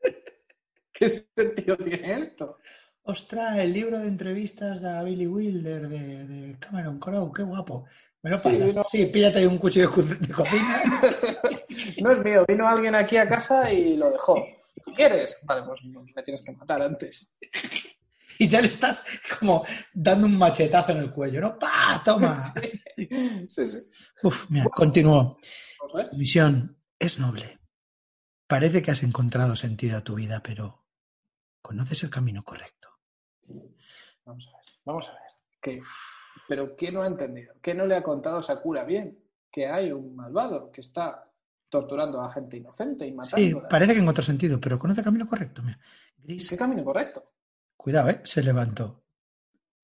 ¿Qué 0.92 1.08
sentido 1.08 1.76
tiene 1.76 2.12
esto? 2.18 2.58
Ostras, 3.02 3.58
el 3.58 3.72
libro 3.72 3.98
de 3.98 4.08
entrevistas 4.08 4.80
de 4.80 5.04
Billy 5.04 5.26
Wilder 5.26 5.88
de, 5.88 6.26
de 6.26 6.58
Cameron 6.58 6.98
Crowe, 6.98 7.32
qué 7.34 7.42
guapo. 7.42 7.84
¿Me 8.22 8.30
lo 8.30 8.38
Sí, 8.38 8.48
pasas? 8.48 8.74
no. 8.74 8.84
Sí, 8.84 9.06
píllate 9.06 9.46
un 9.46 9.58
cuchillo 9.58 9.90
de 9.90 10.28
cocina. 10.32 10.82
No 12.00 12.12
es 12.12 12.18
mío, 12.20 12.44
vino 12.46 12.66
alguien 12.68 12.94
aquí 12.94 13.16
a 13.16 13.28
casa 13.28 13.70
y 13.72 13.96
lo 13.96 14.10
dejó. 14.10 14.36
¿Quieres? 14.94 15.36
Vale, 15.42 15.62
pues 15.66 15.80
me 15.84 16.22
tienes 16.22 16.42
que 16.42 16.52
matar 16.52 16.82
antes. 16.82 17.32
Y 18.38 18.48
ya 18.48 18.60
le 18.60 18.68
estás 18.68 19.04
como 19.38 19.64
dando 19.92 20.26
un 20.26 20.36
machetazo 20.36 20.92
en 20.92 20.98
el 20.98 21.12
cuello, 21.12 21.40
¿no? 21.40 21.58
¡Pah! 21.58 22.02
¡Toma! 22.04 22.36
Sí, 23.48 23.66
sí. 23.66 23.78
Uf, 24.22 24.48
mira, 24.50 24.66
ver. 25.94 26.10
Tu 26.10 26.16
misión 26.16 26.76
es 26.98 27.18
noble. 27.18 27.58
Parece 28.46 28.82
que 28.82 28.90
has 28.92 29.02
encontrado 29.02 29.56
sentido 29.56 29.98
a 29.98 30.02
tu 30.04 30.14
vida, 30.14 30.42
pero 30.42 30.84
¿conoces 31.60 32.02
el 32.04 32.10
camino 32.10 32.44
correcto? 32.44 32.88
Vamos 34.24 34.48
a 34.48 34.56
ver. 34.56 34.66
Vamos 34.84 35.08
a 35.08 35.12
ver. 35.12 35.22
Que 35.60 35.82
Pero 36.48 36.76
¿qué 36.76 36.92
no 36.92 37.02
ha 37.02 37.06
entendido? 37.06 37.54
¿Qué 37.60 37.74
no 37.74 37.86
le 37.86 37.96
ha 37.96 38.02
contado 38.02 38.42
Sakura 38.42 38.84
bien? 38.84 39.18
Que 39.50 39.66
hay 39.66 39.92
un 39.92 40.14
malvado 40.14 40.70
que 40.70 40.80
está 40.80 41.30
torturando 41.68 42.20
a 42.20 42.32
gente 42.32 42.56
inocente 42.56 43.04
y 43.06 43.10
Sí, 43.10 43.14
matando. 43.14 43.68
parece 43.68 43.94
que 43.94 44.00
en 44.00 44.08
otro 44.08 44.22
sentido, 44.22 44.60
pero 44.60 44.78
conoce 44.78 45.00
el 45.00 45.04
camino 45.04 45.26
correcto. 45.26 45.62
Mira. 45.62 45.78
Gris, 46.18 46.48
¿Qué 46.48 46.56
camino 46.56 46.84
correcto? 46.84 47.33
Cuidado, 47.76 48.10
¿eh? 48.10 48.20
Se 48.24 48.42
levantó. 48.42 49.04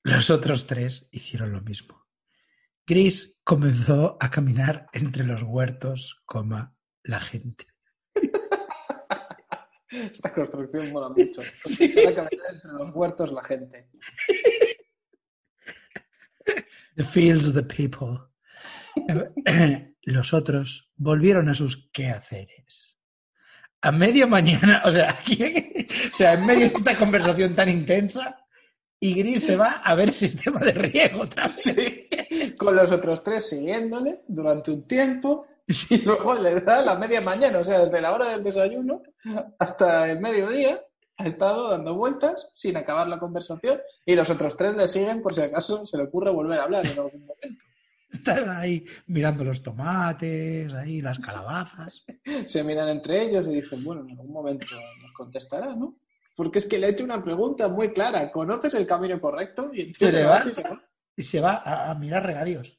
Los 0.02 0.30
otros 0.30 0.66
tres 0.66 1.08
hicieron 1.12 1.52
lo 1.52 1.60
mismo. 1.60 2.06
Gris 2.86 3.38
comenzó 3.44 4.16
a 4.18 4.30
caminar 4.30 4.86
entre 4.92 5.24
los 5.24 5.42
huertos, 5.42 6.22
coma, 6.24 6.74
la 7.04 7.20
gente. 7.20 7.66
Esta 9.90 10.32
construcción 10.32 10.92
mola 10.92 11.08
mucho. 11.08 11.42
Sí. 11.66 11.88
Para 11.88 12.14
caminar 12.14 12.54
entre 12.54 12.72
los 12.72 12.90
huertos 12.94 13.32
la 13.32 13.44
gente. 13.44 13.90
The 16.96 17.04
fields, 17.04 17.52
the 17.54 17.62
people. 17.62 18.18
Los 20.02 20.34
otros 20.34 20.90
volvieron 20.96 21.48
a 21.48 21.54
sus 21.54 21.90
quehaceres. 21.92 22.98
A 23.82 23.90
media 23.92 24.26
mañana, 24.26 24.82
o 24.84 24.92
sea, 24.92 25.10
aquí- 25.10 25.42
o 26.12 26.16
sea, 26.16 26.34
en 26.34 26.46
medio 26.46 26.68
de 26.68 26.76
esta 26.76 26.96
conversación 26.96 27.54
tan 27.54 27.68
intensa, 27.68 28.36
y 29.02 29.14
Gris 29.14 29.44
se 29.46 29.56
va 29.56 29.80
a 29.82 29.94
ver 29.94 30.08
el 30.08 30.14
sistema 30.14 30.60
de 30.60 30.72
riego 30.72 31.22
otra. 31.22 31.50
Sí. 31.52 32.06
Con 32.58 32.76
los 32.76 32.92
otros 32.92 33.24
tres 33.24 33.48
siguiéndole 33.48 34.20
durante 34.28 34.70
un 34.70 34.86
tiempo 34.86 35.46
y 35.88 35.98
luego 36.02 36.34
le 36.34 36.60
da 36.60 36.82
la 36.82 36.96
media 36.98 37.22
mañana, 37.22 37.58
o 37.60 37.64
sea, 37.64 37.78
desde 37.78 38.00
la 38.02 38.12
hora 38.12 38.28
del 38.30 38.44
desayuno 38.44 39.02
hasta 39.58 40.10
el 40.10 40.20
mediodía 40.20 40.80
ha 41.16 41.24
estado 41.26 41.70
dando 41.70 41.94
vueltas 41.94 42.50
sin 42.52 42.76
acabar 42.76 43.06
la 43.08 43.18
conversación 43.18 43.80
y 44.04 44.14
los 44.14 44.28
otros 44.28 44.56
tres 44.56 44.74
le 44.76 44.88
siguen 44.88 45.22
por 45.22 45.34
si 45.34 45.42
acaso 45.42 45.86
se 45.86 45.96
le 45.96 46.04
ocurre 46.04 46.30
volver 46.30 46.58
a 46.58 46.64
hablar 46.64 46.84
en 46.84 46.92
algún 46.98 47.20
momento. 47.26 47.64
Están 48.12 48.48
ahí 48.50 48.84
mirando 49.06 49.44
los 49.44 49.62
tomates, 49.62 50.72
ahí 50.74 51.00
las 51.00 51.18
calabazas. 51.18 52.04
Se 52.46 52.64
miran 52.64 52.88
entre 52.88 53.22
ellos 53.22 53.46
y 53.46 53.54
dicen, 53.56 53.84
bueno, 53.84 54.02
en 54.02 54.10
algún 54.10 54.32
momento 54.32 54.66
nos 55.02 55.12
contestará, 55.12 55.74
¿no? 55.76 55.98
Porque 56.36 56.58
es 56.58 56.66
que 56.66 56.78
le 56.78 56.86
he 56.88 56.90
hecho 56.90 57.04
una 57.04 57.22
pregunta 57.22 57.68
muy 57.68 57.92
clara. 57.92 58.30
¿Conoces 58.30 58.74
el 58.74 58.86
camino 58.86 59.20
correcto? 59.20 59.70
Y 59.72 59.78
Se 59.78 60.08
entonces 60.08 60.14
le 60.14 60.24
va. 60.24 60.44
y 60.48 60.54
se 60.54 60.62
va. 60.62 60.82
y 61.16 61.22
se 61.22 61.40
va 61.40 61.54
a, 61.64 61.90
a 61.90 61.94
mirar 61.94 62.24
regadíos. 62.26 62.78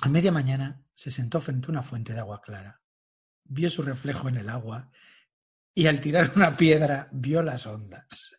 A 0.00 0.08
media 0.08 0.32
mañana 0.32 0.82
se 0.94 1.10
sentó 1.10 1.40
frente 1.40 1.68
a 1.68 1.70
una 1.70 1.82
fuente 1.82 2.12
de 2.14 2.20
agua 2.20 2.40
clara, 2.40 2.80
vio 3.44 3.68
su 3.70 3.82
reflejo 3.82 4.28
en 4.28 4.36
el 4.36 4.48
agua 4.48 4.90
y 5.74 5.86
al 5.86 6.00
tirar 6.00 6.32
una 6.36 6.56
piedra 6.56 7.08
vio 7.12 7.42
las 7.42 7.66
ondas. 7.66 8.30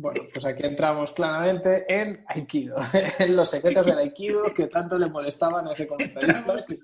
Bueno, 0.00 0.22
pues 0.32 0.46
aquí 0.46 0.62
entramos 0.64 1.12
claramente 1.12 1.84
en 1.86 2.24
Aikido, 2.26 2.76
en 3.18 3.36
los 3.36 3.50
secretos 3.50 3.84
del 3.84 3.98
Aikido 3.98 4.54
que 4.54 4.66
tanto 4.66 4.98
le 4.98 5.10
molestaban 5.10 5.68
a 5.68 5.72
ese 5.72 5.86
comentarista 5.86 6.56
que 6.56 6.62
se. 6.62 6.78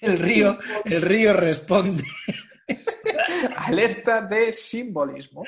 El 0.00 0.18
río, 0.20 0.58
el 0.84 1.02
río 1.02 1.32
responde. 1.32 2.04
Alerta 3.56 4.26
de 4.26 4.52
simbolismo. 4.52 5.44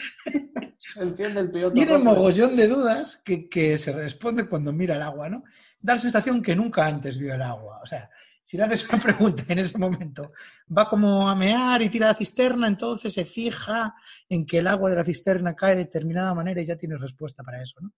Se 0.77 1.03
enciende 1.03 1.41
el 1.41 1.53
piloto. 1.53 1.75
Tiene 1.75 1.99
mogollón 1.99 2.57
de 2.57 2.67
dudas 2.67 3.19
que, 3.19 3.49
que 3.49 3.79
se 3.79 3.93
responde 3.93 4.49
cuando 4.49 4.73
mira 4.73 4.97
el 4.97 5.03
agua, 5.03 5.29
¿no? 5.29 5.45
Da 5.81 5.95
la 5.95 6.01
sensación 6.01 6.43
que 6.43 6.57
nunca 6.57 6.85
antes 6.85 7.17
vio 7.17 7.33
el 7.33 7.43
agua. 7.43 7.79
O 7.81 7.87
sea, 7.87 8.11
si 8.51 8.57
le 8.57 8.65
haces 8.65 8.89
una 8.89 9.01
pregunta 9.03 9.45
en 9.47 9.61
ese 9.61 9.79
momento, 9.79 10.33
va 10.77 10.89
como 10.89 11.31
a 11.31 11.37
mear 11.37 11.83
y 11.83 11.89
tira 11.89 12.09
la 12.09 12.15
cisterna, 12.15 12.67
entonces 12.67 13.15
se 13.15 13.25
fija 13.25 13.95
en 14.29 14.45
que 14.45 14.59
el 14.59 14.67
agua 14.67 14.91
de 14.91 14.97
la 14.97 15.05
cisterna 15.05 15.55
cae 15.55 15.77
de 15.77 15.85
determinada 15.85 16.35
manera 16.35 16.61
y 16.61 16.67
ya 16.67 16.75
tiene 16.75 16.99
respuesta 16.99 17.45
para 17.45 17.63
eso, 17.63 17.77
¿no? 17.81 17.93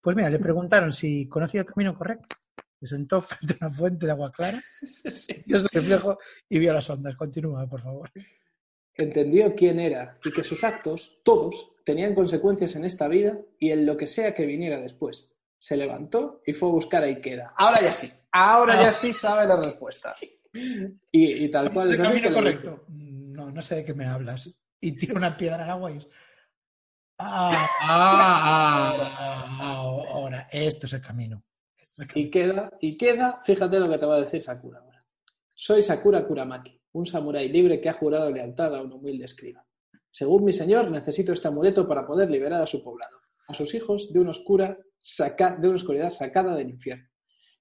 Pues 0.00 0.16
mira, 0.16 0.30
le 0.30 0.38
preguntaron 0.48 0.90
si 0.90 1.28
conocía 1.28 1.60
el 1.60 1.66
camino 1.66 1.92
correcto. 1.92 2.34
Se 2.80 2.86
sentó 2.86 3.20
frente 3.20 3.52
a 3.60 3.66
una 3.66 3.76
fuente 3.76 4.06
de 4.06 4.12
agua 4.12 4.32
clara, 4.32 4.58
vio 5.44 5.58
su 5.58 5.68
reflejo 5.70 6.18
y 6.48 6.58
vio 6.58 6.72
las 6.72 6.88
ondas. 6.88 7.14
Continúa, 7.14 7.66
por 7.66 7.82
favor. 7.82 8.10
Entendió 8.94 9.54
quién 9.54 9.78
era 9.80 10.18
y 10.24 10.32
que 10.32 10.44
sus 10.44 10.64
actos, 10.64 11.20
todos, 11.22 11.72
tenían 11.84 12.14
consecuencias 12.14 12.74
en 12.74 12.86
esta 12.86 13.06
vida 13.06 13.38
y 13.58 13.70
en 13.72 13.84
lo 13.84 13.98
que 13.98 14.06
sea 14.06 14.32
que 14.32 14.46
viniera 14.46 14.80
después. 14.80 15.30
Se 15.60 15.76
levantó 15.76 16.40
y 16.46 16.54
fue 16.54 16.70
a 16.70 16.72
buscar 16.72 17.02
a 17.04 17.06
Ikeda. 17.06 17.46
Ahora 17.56 17.80
ya 17.82 17.92
sí, 17.92 18.10
ahora 18.32 18.80
Ah. 18.80 18.84
ya 18.84 18.92
sí 18.92 19.12
sabe 19.12 19.46
la 19.46 19.56
respuesta. 19.56 20.14
Y, 21.12 21.44
y 21.44 21.50
tal 21.50 21.72
cual 21.72 21.88
¿El 21.88 21.94
es 21.94 22.00
así 22.00 22.08
camino 22.08 22.28
que 22.28 22.34
correcto? 22.34 22.84
No, 22.88 23.50
no 23.52 23.62
sé 23.62 23.76
de 23.76 23.84
qué 23.84 23.94
me 23.94 24.06
hablas. 24.06 24.50
Y 24.80 24.92
tira 24.96 25.14
una 25.14 25.36
piedra 25.36 25.62
al 25.64 25.70
agua 25.70 25.92
y 25.92 25.98
es... 25.98 26.08
Ah, 27.18 27.48
ah, 27.82 28.96
ah, 28.98 29.58
ah, 29.60 30.02
ahora, 30.10 30.48
esto 30.50 30.86
es 30.86 30.94
el 30.94 31.02
camino. 31.02 31.44
Esto 31.76 31.92
es 31.92 31.98
el 32.00 32.06
camino. 32.08 32.26
Y 32.26 32.30
queda, 32.30 32.70
y 32.80 32.96
queda, 32.96 33.40
fíjate 33.44 33.78
lo 33.78 33.90
que 33.90 33.98
te 33.98 34.06
va 34.06 34.16
a 34.16 34.20
decir 34.20 34.40
Sakura 34.40 34.78
ahora. 34.80 35.04
Soy 35.54 35.82
Sakura 35.82 36.26
Kuramaki, 36.26 36.80
un 36.92 37.04
samurái 37.04 37.50
libre 37.50 37.78
que 37.80 37.90
ha 37.90 37.92
jurado 37.92 38.30
lealtad 38.30 38.74
a 38.74 38.82
un 38.82 38.92
humilde 38.92 39.26
escriba. 39.26 39.62
Según 40.10 40.44
mi 40.44 40.52
señor, 40.52 40.90
necesito 40.90 41.34
este 41.34 41.48
amuleto 41.48 41.86
para 41.86 42.06
poder 42.06 42.30
liberar 42.30 42.62
a 42.62 42.66
su 42.66 42.82
poblado, 42.82 43.20
a 43.46 43.52
sus 43.54 43.74
hijos 43.74 44.10
de 44.12 44.20
una, 44.20 44.30
oscura 44.30 44.78
saca- 45.00 45.56
de 45.56 45.68
una 45.68 45.76
oscuridad 45.76 46.10
sacada 46.10 46.56
del 46.56 46.70
infierno. 46.70 47.08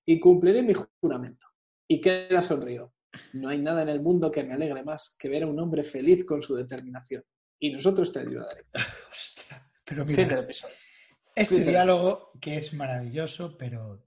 Y 0.06 0.20
cumpliré 0.20 0.62
mi 0.64 0.74
juramento. 1.02 1.48
Y 1.88 2.02
queda 2.02 2.42
sonrió. 2.42 2.94
No 3.34 3.50
hay 3.50 3.60
nada 3.60 3.82
en 3.82 3.90
el 3.90 4.02
mundo 4.02 4.32
que 4.32 4.44
me 4.44 4.54
alegre 4.54 4.84
más 4.84 5.16
que 5.20 5.30
ver 5.30 5.44
a 5.44 5.48
un 5.48 5.60
hombre 5.60 5.84
feliz 5.84 6.26
con 6.26 6.42
su 6.42 6.56
determinación. 6.56 7.24
Y 7.60 7.72
nosotros 7.72 8.12
te 8.14 8.20
ayudaremos. 8.20 8.72
Ostras, 9.12 9.62
pero 9.84 10.06
mira, 10.06 10.48
este 11.36 11.64
diálogo 11.64 12.32
que 12.40 12.56
es 12.58 12.74
maravilloso, 12.74 13.58
pero 13.58 14.06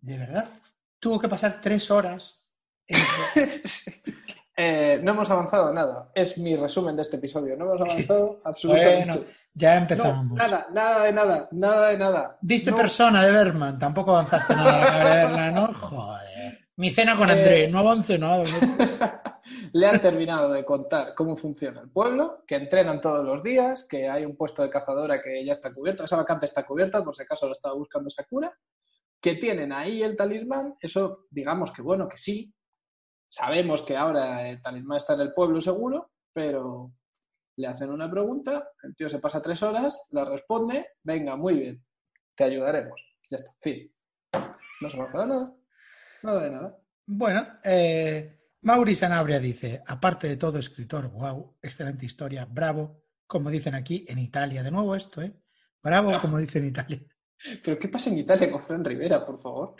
de 0.00 0.18
verdad 0.18 0.50
tuvo 0.98 1.20
que 1.20 1.28
pasar 1.28 1.60
tres 1.60 1.90
horas. 1.90 2.50
Eh, 4.56 5.00
no 5.02 5.12
hemos 5.12 5.30
avanzado 5.30 5.72
nada. 5.72 6.10
Es 6.14 6.38
mi 6.38 6.56
resumen 6.56 6.94
de 6.96 7.02
este 7.02 7.16
episodio. 7.16 7.56
No 7.56 7.64
hemos 7.72 7.80
avanzado 7.90 8.40
absolutamente. 8.44 9.06
Bueno, 9.18 9.24
ya 9.54 9.74
No, 9.74 9.80
empezamos. 9.82 10.32
nada, 10.38 10.66
nada 10.72 11.04
de 11.04 11.12
nada, 11.12 11.48
nada 11.52 11.88
de 11.90 11.98
nada. 11.98 12.38
Diste 12.40 12.70
No, 12.70 12.76
persona 12.76 13.24
de 13.24 13.32
Berman, 13.32 13.78
tampoco 13.78 14.12
avanzaste 14.12 14.54
nada 14.54 14.74
a 14.76 14.78
la 14.78 14.96
hora 14.98 15.14
de 15.16 15.24
verla, 15.26 15.50
¿no? 15.50 15.74
Joder. 15.80 16.58
Mi 16.76 16.90
cena 16.90 17.16
con 17.16 17.30
André, 17.30 17.64
Eh, 17.64 17.68
no 17.68 17.78
avancé 17.80 18.18
nada. 18.18 18.42
Le 19.72 19.86
han 19.86 20.00
terminado 20.00 20.50
de 20.52 20.64
contar 20.64 21.14
cómo 21.14 21.36
funciona 21.36 21.80
el 21.82 21.90
pueblo, 21.90 22.42
que 22.46 22.54
entrenan 22.56 23.00
todos 23.00 23.24
los 23.24 23.42
días, 23.42 23.86
que 23.88 24.08
hay 24.08 24.24
un 24.24 24.36
puesto 24.36 24.62
de 24.62 24.70
cazadora 24.70 25.20
que 25.22 25.44
ya 25.44 25.52
está 25.52 25.72
cubierto, 25.72 26.04
esa 26.04 26.16
vacante 26.16 26.46
está 26.46 26.64
cubierta, 26.64 27.04
por 27.04 27.14
si 27.14 27.22
acaso 27.22 27.46
lo 27.46 27.52
estaba 27.52 27.74
buscando 27.74 28.08
Sakura, 28.08 28.52
que 29.20 29.34
tienen 29.34 29.72
ahí 29.72 30.02
el 30.02 30.16
talismán, 30.16 30.74
eso 30.80 31.26
digamos 31.30 31.70
que 31.72 31.82
bueno, 31.82 32.08
que 32.08 32.16
sí, 32.16 32.52
sabemos 33.34 33.82
que 33.82 33.96
ahora 33.96 34.48
el 34.48 34.62
talismán 34.62 34.98
está 34.98 35.14
en 35.14 35.20
el 35.20 35.32
pueblo 35.32 35.60
seguro, 35.60 36.12
pero 36.32 36.92
le 37.56 37.66
hacen 37.66 37.90
una 37.90 38.10
pregunta, 38.10 38.68
el 38.82 38.94
tío 38.94 39.08
se 39.08 39.18
pasa 39.18 39.42
tres 39.42 39.62
horas, 39.62 40.06
la 40.12 40.24
responde, 40.24 40.86
venga, 41.02 41.34
muy 41.36 41.58
bien, 41.58 41.84
te 42.36 42.44
ayudaremos. 42.44 43.00
Ya 43.28 43.36
está, 43.36 43.52
fin. 43.60 43.92
No 44.80 44.88
se 44.88 44.96
avanza 44.96 45.26
nada, 45.26 45.54
nada 46.22 46.42
de 46.42 46.50
nada. 46.50 46.78
Bueno, 47.06 47.46
eh, 47.64 48.38
Mauri 48.62 48.94
Sanabria 48.94 49.40
dice, 49.40 49.82
aparte 49.84 50.28
de 50.28 50.36
todo, 50.36 50.58
escritor, 50.58 51.08
wow, 51.10 51.56
excelente 51.60 52.06
historia, 52.06 52.44
bravo, 52.44 53.02
como 53.26 53.50
dicen 53.50 53.74
aquí 53.74 54.04
en 54.08 54.20
Italia, 54.20 54.62
de 54.62 54.70
nuevo 54.70 54.94
esto, 54.94 55.22
¿eh? 55.22 55.34
Bravo, 55.82 56.12
como 56.20 56.38
dicen 56.38 56.62
en 56.62 56.68
Italia. 56.68 57.00
¿Pero 57.64 57.78
qué 57.78 57.88
pasa 57.88 58.10
en 58.10 58.18
Italia 58.18 58.50
con 58.50 58.62
Fran 58.62 58.84
Rivera, 58.84 59.26
por 59.26 59.38
favor? 59.38 59.74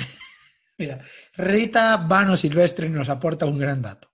Mira, 0.79 1.05
Rita 1.37 1.97
Vano 1.97 2.37
Silvestre 2.37 2.89
nos 2.89 3.09
aporta 3.09 3.47
un 3.47 3.59
gran 3.59 3.81
dato. 3.81 4.11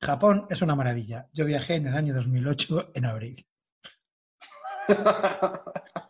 Japón 0.00 0.46
es 0.50 0.62
una 0.62 0.74
maravilla. 0.74 1.28
Yo 1.32 1.44
viajé 1.44 1.74
en 1.74 1.88
el 1.88 1.94
año 1.94 2.14
2008 2.14 2.92
en 2.94 3.04
abril. 3.04 3.46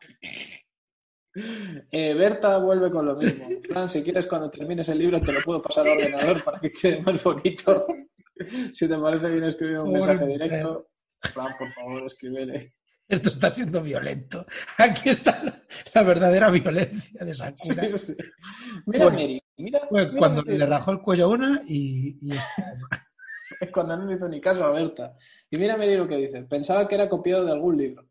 Eh, 1.92 2.14
Berta 2.14 2.58
vuelve 2.58 2.90
con 2.90 3.06
lo 3.06 3.14
mismo. 3.14 3.46
Fran, 3.68 3.88
si 3.88 4.02
quieres, 4.02 4.26
cuando 4.26 4.50
termines 4.50 4.88
el 4.88 4.98
libro 4.98 5.20
te 5.20 5.32
lo 5.32 5.40
puedo 5.42 5.62
pasar 5.62 5.86
al 5.86 5.98
ordenador 5.98 6.42
para 6.42 6.58
que 6.58 6.72
quede 6.72 7.00
más 7.02 7.22
bonito. 7.22 7.86
Si 8.72 8.88
te 8.88 8.96
parece 8.96 9.30
bien 9.30 9.44
escribir 9.44 9.80
un 9.80 9.92
mensaje 9.92 10.24
directo, 10.24 10.90
Fran, 11.20 11.56
por 11.58 11.72
favor, 11.72 12.04
escríbele. 12.06 12.72
Esto 13.08 13.30
está 13.30 13.50
siendo 13.50 13.82
violento. 13.82 14.44
Aquí 14.76 15.08
está 15.08 15.42
la, 15.42 15.62
la 15.94 16.02
verdadera 16.02 16.50
violencia 16.50 17.24
de 17.24 17.32
Sakura. 17.34 17.88
sí. 17.98 18.14
Mira, 18.86 19.10
Mary, 19.10 19.42
mira, 19.56 19.80
Fue 19.88 20.06
mira 20.06 20.18
cuando 20.18 20.42
le 20.42 20.66
rajó 20.66 20.92
el 20.92 21.00
cuello 21.00 21.24
a 21.24 21.28
una 21.28 21.62
y, 21.66 22.18
y 22.20 22.30
Es 23.60 23.70
cuando 23.72 23.96
no 23.96 24.04
le 24.06 24.14
hizo 24.16 24.28
ni 24.28 24.40
caso 24.40 24.62
a 24.64 24.70
Berta. 24.72 25.14
Y 25.50 25.56
mira, 25.56 25.76
Mary 25.76 25.96
lo 25.96 26.06
que 26.06 26.16
dice. 26.16 26.42
Pensaba 26.42 26.86
que 26.86 26.94
era 26.94 27.08
copiado 27.08 27.44
de 27.44 27.52
algún 27.52 27.76
libro. 27.78 28.06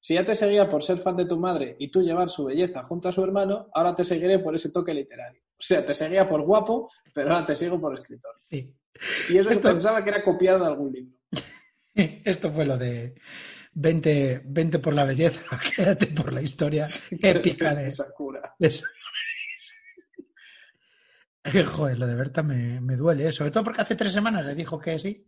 Si 0.00 0.14
ya 0.14 0.24
te 0.24 0.34
seguía 0.36 0.70
por 0.70 0.84
ser 0.84 0.98
fan 0.98 1.16
de 1.16 1.26
tu 1.26 1.36
madre 1.38 1.74
y 1.80 1.90
tú 1.90 2.00
llevar 2.00 2.30
su 2.30 2.44
belleza 2.44 2.84
junto 2.84 3.08
a 3.08 3.12
su 3.12 3.24
hermano, 3.24 3.68
ahora 3.74 3.96
te 3.96 4.04
seguiré 4.04 4.38
por 4.38 4.54
ese 4.54 4.70
toque 4.70 4.94
literario. 4.94 5.42
O 5.58 5.62
sea, 5.62 5.84
te 5.84 5.92
seguía 5.94 6.28
por 6.28 6.42
guapo, 6.42 6.88
pero 7.12 7.32
ahora 7.32 7.44
te 7.46 7.56
sigo 7.56 7.80
por 7.80 7.94
escritor. 7.94 8.32
sí. 8.48 8.72
Y 9.28 9.36
eso 9.36 9.50
Esto- 9.50 9.68
pensaba 9.68 10.02
que 10.02 10.08
era 10.10 10.24
copiado 10.24 10.60
de 10.60 10.66
algún 10.66 10.92
libro. 10.92 11.18
Esto 12.24 12.50
fue 12.50 12.64
lo 12.64 12.78
de 12.78 13.14
20, 13.78 14.42
20 14.46 14.78
por 14.78 14.94
la 14.94 15.04
belleza, 15.04 15.42
quédate 15.76 16.06
por 16.08 16.32
la 16.32 16.40
historia 16.42 16.86
épica 17.10 17.74
de, 17.74 17.90
Sakura. 17.90 18.54
de 18.58 18.70
Sakura. 18.70 18.92
Eh, 21.44 21.62
Joder, 21.62 21.96
lo 21.96 22.08
de 22.08 22.14
Berta 22.16 22.42
me, 22.42 22.80
me 22.80 22.96
duele, 22.96 23.28
eh, 23.28 23.32
sobre 23.32 23.52
todo 23.52 23.62
porque 23.62 23.80
hace 23.80 23.94
tres 23.94 24.12
semanas 24.12 24.44
le 24.46 24.54
dijo 24.56 24.80
que 24.80 24.98
sí. 24.98 25.24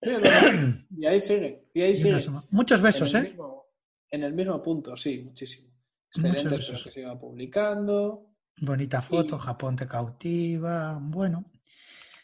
Y 0.98 1.06
ahí 1.06 1.20
sigue, 1.20 1.68
y 1.72 1.80
ahí 1.82 1.94
sigue. 1.94 2.18
Muchos 2.50 2.82
besos, 2.82 3.14
en 3.14 3.20
¿eh? 3.26 3.28
Mismo, 3.28 3.66
en 4.10 4.24
el 4.24 4.34
mismo 4.34 4.60
punto, 4.60 4.96
sí, 4.96 5.20
muchísimo. 5.20 5.68
Muchos 5.68 6.24
Excelentes 6.34 6.58
besos. 6.68 6.82
que 6.84 6.90
se 6.90 7.00
iba 7.02 7.16
publicando. 7.20 8.34
Bonita 8.56 9.00
foto, 9.00 9.36
Y- 9.36 9.38
Japón 9.38 9.76
te 9.76 9.86
cautiva, 9.86 10.98
bueno. 11.00 11.44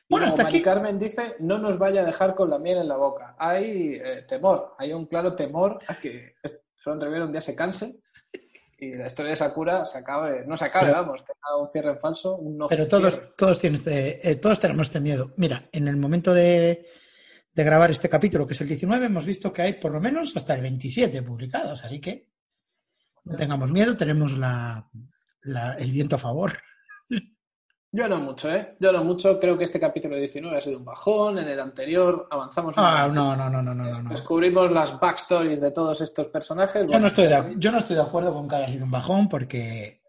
Bueno, 0.08 0.26
hasta 0.26 0.44
Mari 0.44 0.56
aquí. 0.56 0.64
Carmen 0.64 0.98
dice, 0.98 1.36
no 1.40 1.58
nos 1.58 1.78
vaya 1.78 2.02
a 2.02 2.04
dejar 2.06 2.34
con 2.34 2.48
la 2.50 2.58
miel 2.58 2.78
en 2.78 2.88
la 2.88 2.96
boca. 2.96 3.36
Hay 3.38 4.00
eh, 4.02 4.24
temor, 4.26 4.74
hay 4.78 4.92
un 4.92 5.06
claro 5.06 5.34
temor 5.34 5.78
a 5.86 5.96
que 6.00 6.34
Front 6.76 7.02
Rivera 7.02 7.24
un 7.26 7.32
día 7.32 7.40
se 7.42 7.54
canse 7.54 8.00
y 8.80 8.94
la 8.94 9.08
historia 9.08 9.30
de 9.32 9.36
Sakura 9.36 9.84
se 9.84 9.98
acabe, 9.98 10.44
no 10.46 10.56
se 10.56 10.64
acabe, 10.66 10.86
Pero- 10.86 10.98
vamos, 11.02 11.24
tenga 11.24 11.56
un 11.60 11.68
cierre 11.68 11.90
en 11.90 11.98
falso, 12.00 12.36
un 12.36 12.56
no 12.56 12.68
Pero 12.68 12.86
todos, 12.88 13.14
cierre. 13.14 13.32
todos, 13.36 13.58
tienen 13.58 13.74
este- 13.74 14.30
eh, 14.30 14.36
todos 14.36 14.60
tenemos 14.60 14.86
este 14.86 15.00
miedo. 15.00 15.34
Mira, 15.36 15.68
en 15.72 15.88
el 15.88 15.96
momento 15.96 16.32
de, 16.32 16.86
de 17.52 17.64
grabar 17.64 17.90
este 17.90 18.08
capítulo, 18.08 18.46
que 18.46 18.54
es 18.54 18.60
el 18.60 18.68
19, 18.68 19.06
hemos 19.06 19.26
visto 19.26 19.52
que 19.52 19.62
hay 19.62 19.72
por 19.74 19.90
lo 19.92 20.00
menos 20.00 20.34
hasta 20.36 20.54
el 20.54 20.62
27 20.62 21.22
publicados, 21.22 21.82
así 21.84 22.00
que 22.00 22.28
no 23.24 23.36
tengamos 23.36 23.70
miedo, 23.72 23.96
tenemos 23.96 24.32
la, 24.38 24.88
la- 25.42 25.74
el 25.74 25.90
viento 25.90 26.16
a 26.16 26.20
favor. 26.20 26.52
Yo 27.90 28.06
no 28.06 28.18
mucho, 28.18 28.50
¿eh? 28.54 28.76
Yo 28.80 28.92
no 28.92 29.02
mucho, 29.02 29.40
creo 29.40 29.56
que 29.56 29.64
este 29.64 29.80
capítulo 29.80 30.16
19 30.16 30.56
ha 30.58 30.60
sido 30.60 30.78
un 30.78 30.84
bajón, 30.84 31.38
en 31.38 31.48
el 31.48 31.58
anterior 31.58 32.28
avanzamos 32.30 32.74
Ah, 32.76 33.08
no, 33.10 33.34
no, 33.34 33.48
no, 33.48 33.62
no, 33.62 33.74
no. 33.74 34.10
Descubrimos 34.10 34.70
las 34.70 35.00
backstories 35.00 35.58
de 35.60 35.70
todos 35.70 36.00
estos 36.02 36.28
personajes. 36.28 36.82
Yo 36.82 36.86
Bueno, 36.88 37.00
no, 37.00 37.06
estoy 37.06 37.28
de, 37.28 37.54
yo 37.56 37.72
no 37.72 37.78
estoy 37.78 37.96
de 37.96 38.02
acuerdo 38.02 38.34
con 38.34 38.46
que 38.46 38.56
haya 38.56 38.68
sido 38.68 38.84
un 38.84 38.90
bajón 38.90 39.28
porque 39.28 40.02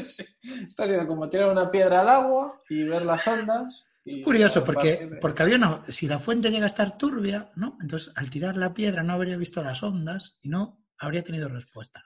Sí. 0.01 0.25
Esto 0.67 0.85
ha 0.85 0.89
sido 0.89 1.07
como 1.07 1.29
tirar 1.29 1.51
una 1.51 1.71
piedra 1.71 2.01
al 2.01 2.09
agua 2.09 2.63
y 2.71 2.83
ver 2.85 3.03
las 3.03 3.27
ondas. 3.29 3.87
y- 4.07 4.23
Curioso, 4.23 4.65
porque, 4.65 5.19
porque 5.21 5.43
había 5.43 5.57
una, 5.57 5.83
si 5.91 6.09
la 6.09 6.19
fuente 6.19 6.51
llega 6.51 6.65
a 6.65 6.69
estar 6.69 6.97
turbia, 6.97 7.51
¿no? 7.57 7.77
Entonces, 7.83 8.11
al 8.17 8.31
tirar 8.31 8.57
la 8.57 8.73
piedra 8.73 9.03
no 9.03 9.13
habría 9.13 9.37
visto 9.37 9.63
las 9.63 9.83
ondas 9.83 10.39
y 10.43 10.49
no 10.49 10.83
habría 10.99 11.23
tenido 11.23 11.49
respuesta. 11.51 12.05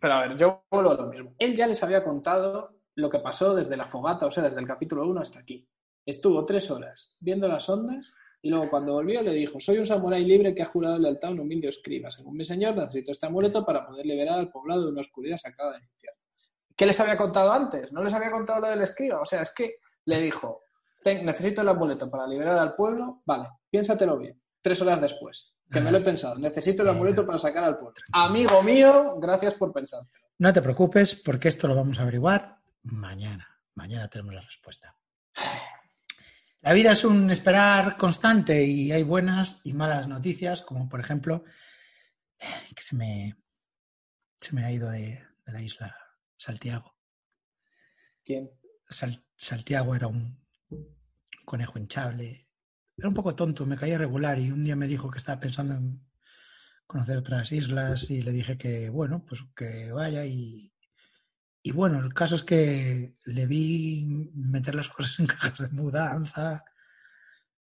Pero 0.00 0.14
a 0.14 0.20
ver, 0.26 0.36
yo 0.36 0.64
vuelvo 0.70 0.90
a 0.90 0.94
lo 0.94 1.06
mismo. 1.08 1.34
Él 1.38 1.56
ya 1.56 1.66
les 1.66 1.82
había 1.82 2.04
contado 2.04 2.76
lo 2.96 3.08
que 3.08 3.18
pasó 3.20 3.54
desde 3.54 3.76
la 3.76 3.86
fogata, 3.88 4.26
o 4.26 4.30
sea, 4.30 4.42
desde 4.44 4.60
el 4.60 4.66
capítulo 4.66 5.06
1 5.08 5.20
hasta 5.20 5.38
aquí. 5.40 5.66
Estuvo 6.04 6.44
tres 6.44 6.70
horas 6.70 7.16
viendo 7.20 7.48
las 7.48 7.68
ondas 7.68 8.12
y 8.42 8.50
luego 8.50 8.70
cuando 8.70 8.94
volvió 8.94 9.22
le 9.22 9.32
dijo, 9.32 9.60
soy 9.60 9.78
un 9.78 9.86
samurái 9.86 10.24
libre 10.24 10.54
que 10.54 10.62
ha 10.62 10.66
jurado 10.66 10.98
lealtad 10.98 11.28
a 11.30 11.32
un 11.32 11.40
humilde 11.40 11.68
escriba. 11.68 12.10
Según 12.10 12.36
mi 12.36 12.44
señor, 12.44 12.74
necesito 12.76 13.12
este 13.12 13.26
amuleto 13.26 13.64
para 13.64 13.86
poder 13.86 14.06
liberar 14.06 14.38
al 14.38 14.50
poblado 14.50 14.84
de 14.86 14.92
una 14.92 15.02
oscuridad 15.02 15.36
sacada 15.36 15.72
del 15.72 15.82
infierno. 15.82 16.18
¿Qué 16.76 16.86
les 16.86 16.98
había 17.00 17.16
contado 17.18 17.52
antes? 17.52 17.92
No 17.92 18.02
les 18.02 18.14
había 18.14 18.30
contado 18.30 18.60
lo 18.62 18.68
del 18.68 18.80
escriba. 18.82 19.20
O 19.20 19.26
sea, 19.26 19.42
es 19.42 19.52
que 19.54 19.76
le 20.06 20.20
dijo, 20.20 20.62
"Ten- 21.04 21.24
necesito 21.26 21.60
el 21.60 21.68
amuleto 21.68 22.10
para 22.10 22.26
liberar 22.26 22.58
al 22.58 22.74
pueblo. 22.74 23.20
Vale, 23.26 23.48
piénsatelo 23.70 24.16
bien. 24.18 24.40
Tres 24.62 24.80
horas 24.80 25.00
después. 25.02 25.52
Que 25.70 25.80
me 25.80 25.90
lo 25.92 25.98
he 25.98 26.00
pensado. 26.02 26.36
Necesito 26.36 26.82
el 26.82 26.88
amuleto 26.88 27.24
para 27.24 27.38
sacar 27.38 27.62
al 27.64 27.78
pueblo. 27.78 27.94
Amigo 28.12 28.62
mío, 28.62 29.16
gracias 29.20 29.54
por 29.54 29.72
pensártelo. 29.72 30.26
No 30.38 30.52
te 30.52 30.62
preocupes, 30.62 31.14
porque 31.14 31.48
esto 31.48 31.68
lo 31.68 31.74
vamos 31.76 31.98
a 31.98 32.02
averiguar 32.02 32.58
mañana. 32.82 33.46
Mañana 33.74 34.08
tenemos 34.08 34.34
la 34.34 34.40
respuesta. 34.40 34.96
La 36.62 36.72
vida 36.72 36.92
es 36.92 37.04
un 37.04 37.30
esperar 37.30 37.96
constante 37.96 38.62
y 38.64 38.90
hay 38.92 39.02
buenas 39.02 39.60
y 39.64 39.72
malas 39.72 40.08
noticias, 40.08 40.60
como 40.62 40.88
por 40.88 41.00
ejemplo 41.00 41.44
que 42.38 42.82
se 42.82 42.96
me, 42.96 43.36
se 44.40 44.54
me 44.54 44.64
ha 44.64 44.72
ido 44.72 44.90
de, 44.90 45.22
de 45.46 45.52
la 45.52 45.62
isla 45.62 45.94
Santiago. 46.36 46.94
¿Quién? 48.24 48.50
Sal- 48.88 49.24
Santiago 49.36 49.94
era 49.94 50.06
un 50.08 50.38
conejo 51.44 51.78
hinchable. 51.78 52.46
Era 53.00 53.08
un 53.08 53.14
poco 53.14 53.34
tonto, 53.34 53.64
me 53.64 53.78
caía 53.78 53.96
regular 53.96 54.38
y 54.38 54.50
un 54.50 54.62
día 54.62 54.76
me 54.76 54.86
dijo 54.86 55.10
que 55.10 55.16
estaba 55.16 55.40
pensando 55.40 55.72
en 55.72 56.06
conocer 56.86 57.16
otras 57.16 57.50
islas 57.50 58.10
y 58.10 58.20
le 58.20 58.30
dije 58.30 58.58
que, 58.58 58.90
bueno, 58.90 59.24
pues 59.24 59.40
que 59.56 59.90
vaya 59.90 60.26
y, 60.26 60.70
y 61.62 61.72
bueno, 61.72 61.98
el 61.98 62.12
caso 62.12 62.34
es 62.34 62.42
que 62.42 63.14
le 63.24 63.46
vi 63.46 64.30
meter 64.34 64.74
las 64.74 64.90
cosas 64.90 65.18
en 65.20 65.26
cajas 65.26 65.60
de 65.60 65.68
mudanza, 65.68 66.62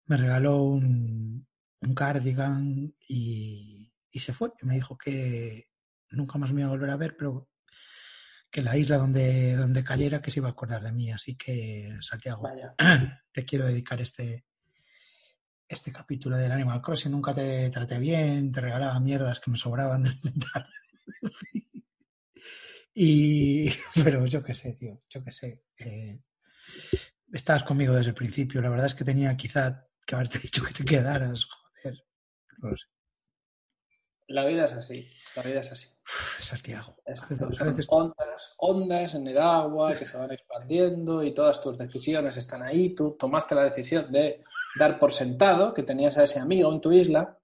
me 0.04 0.18
regaló 0.18 0.64
un, 0.64 1.46
un 1.80 1.94
cardigan 1.94 2.94
y, 3.08 3.90
y 4.10 4.18
se 4.20 4.34
fue. 4.34 4.50
Y 4.60 4.66
me 4.66 4.74
dijo 4.74 4.98
que 4.98 5.70
nunca 6.10 6.36
más 6.36 6.52
me 6.52 6.60
iba 6.60 6.68
a 6.68 6.72
volver 6.72 6.90
a 6.90 6.98
ver, 6.98 7.16
pero 7.16 7.48
que 8.50 8.60
la 8.60 8.76
isla 8.76 8.98
donde, 8.98 9.56
donde 9.56 9.82
cayera 9.82 10.20
que 10.20 10.30
se 10.30 10.40
iba 10.40 10.48
a 10.48 10.52
acordar 10.52 10.82
de 10.82 10.92
mí. 10.92 11.10
Así 11.10 11.36
que, 11.36 11.96
Santiago, 12.02 12.42
Vaya. 12.42 12.74
te 13.32 13.46
quiero 13.46 13.64
dedicar 13.64 14.02
este, 14.02 14.44
este 15.72 15.90
capítulo 15.92 16.36
del 16.36 16.52
Animal 16.52 16.82
Crossing. 16.82 17.10
Nunca 17.12 17.34
te 17.34 17.70
traté 17.70 17.98
bien, 17.98 18.52
te 18.52 18.60
regalaba 18.60 19.00
mierdas 19.00 19.40
que 19.40 19.50
me 19.50 19.56
sobraban 19.56 20.02
del 20.02 20.20
mental. 20.22 20.68
y, 22.94 23.70
pero 24.02 24.26
yo 24.26 24.42
qué 24.42 24.54
sé, 24.54 24.74
tío, 24.74 25.00
yo 25.08 25.24
qué 25.24 25.30
sé. 25.30 25.64
eh, 25.78 26.20
estabas 27.32 27.64
conmigo 27.64 27.94
desde 27.94 28.10
el 28.10 28.14
principio. 28.14 28.60
La 28.60 28.68
verdad 28.68 28.86
es 28.86 28.94
que 28.94 29.04
tenía 29.04 29.36
quizá 29.36 29.86
que 30.06 30.14
haberte 30.14 30.38
dicho 30.42 30.62
que 30.64 30.74
te 30.74 30.84
quedaras. 30.84 31.46
Joder. 31.82 31.98
No 32.58 32.76
sé. 32.76 32.86
La 34.28 34.44
vida 34.46 34.64
es 34.66 34.72
así. 34.72 35.10
La 35.36 35.42
vida 35.42 35.60
es 35.60 35.72
así. 35.72 35.88
Uf, 36.06 36.42
Santiago. 36.42 36.96
A 37.06 37.10
veces- 37.64 37.86
ondas, 37.90 38.54
ondas 38.58 39.14
en 39.14 39.26
el 39.26 39.38
agua 39.38 39.96
que 39.96 40.04
se 40.04 40.16
van 40.16 40.30
expandiendo 40.30 41.22
y 41.22 41.34
todas 41.34 41.60
tus 41.60 41.76
decisiones 41.78 42.36
están 42.36 42.62
ahí. 42.62 42.94
Tú 42.94 43.16
tomaste 43.18 43.54
la 43.54 43.64
decisión 43.64 44.10
de 44.12 44.42
dar 44.76 44.98
por 44.98 45.12
sentado 45.12 45.74
que 45.74 45.82
tenías 45.82 46.16
a 46.16 46.24
ese 46.24 46.38
amigo 46.38 46.72
en 46.72 46.80
tu 46.80 46.92
isla 46.92 47.38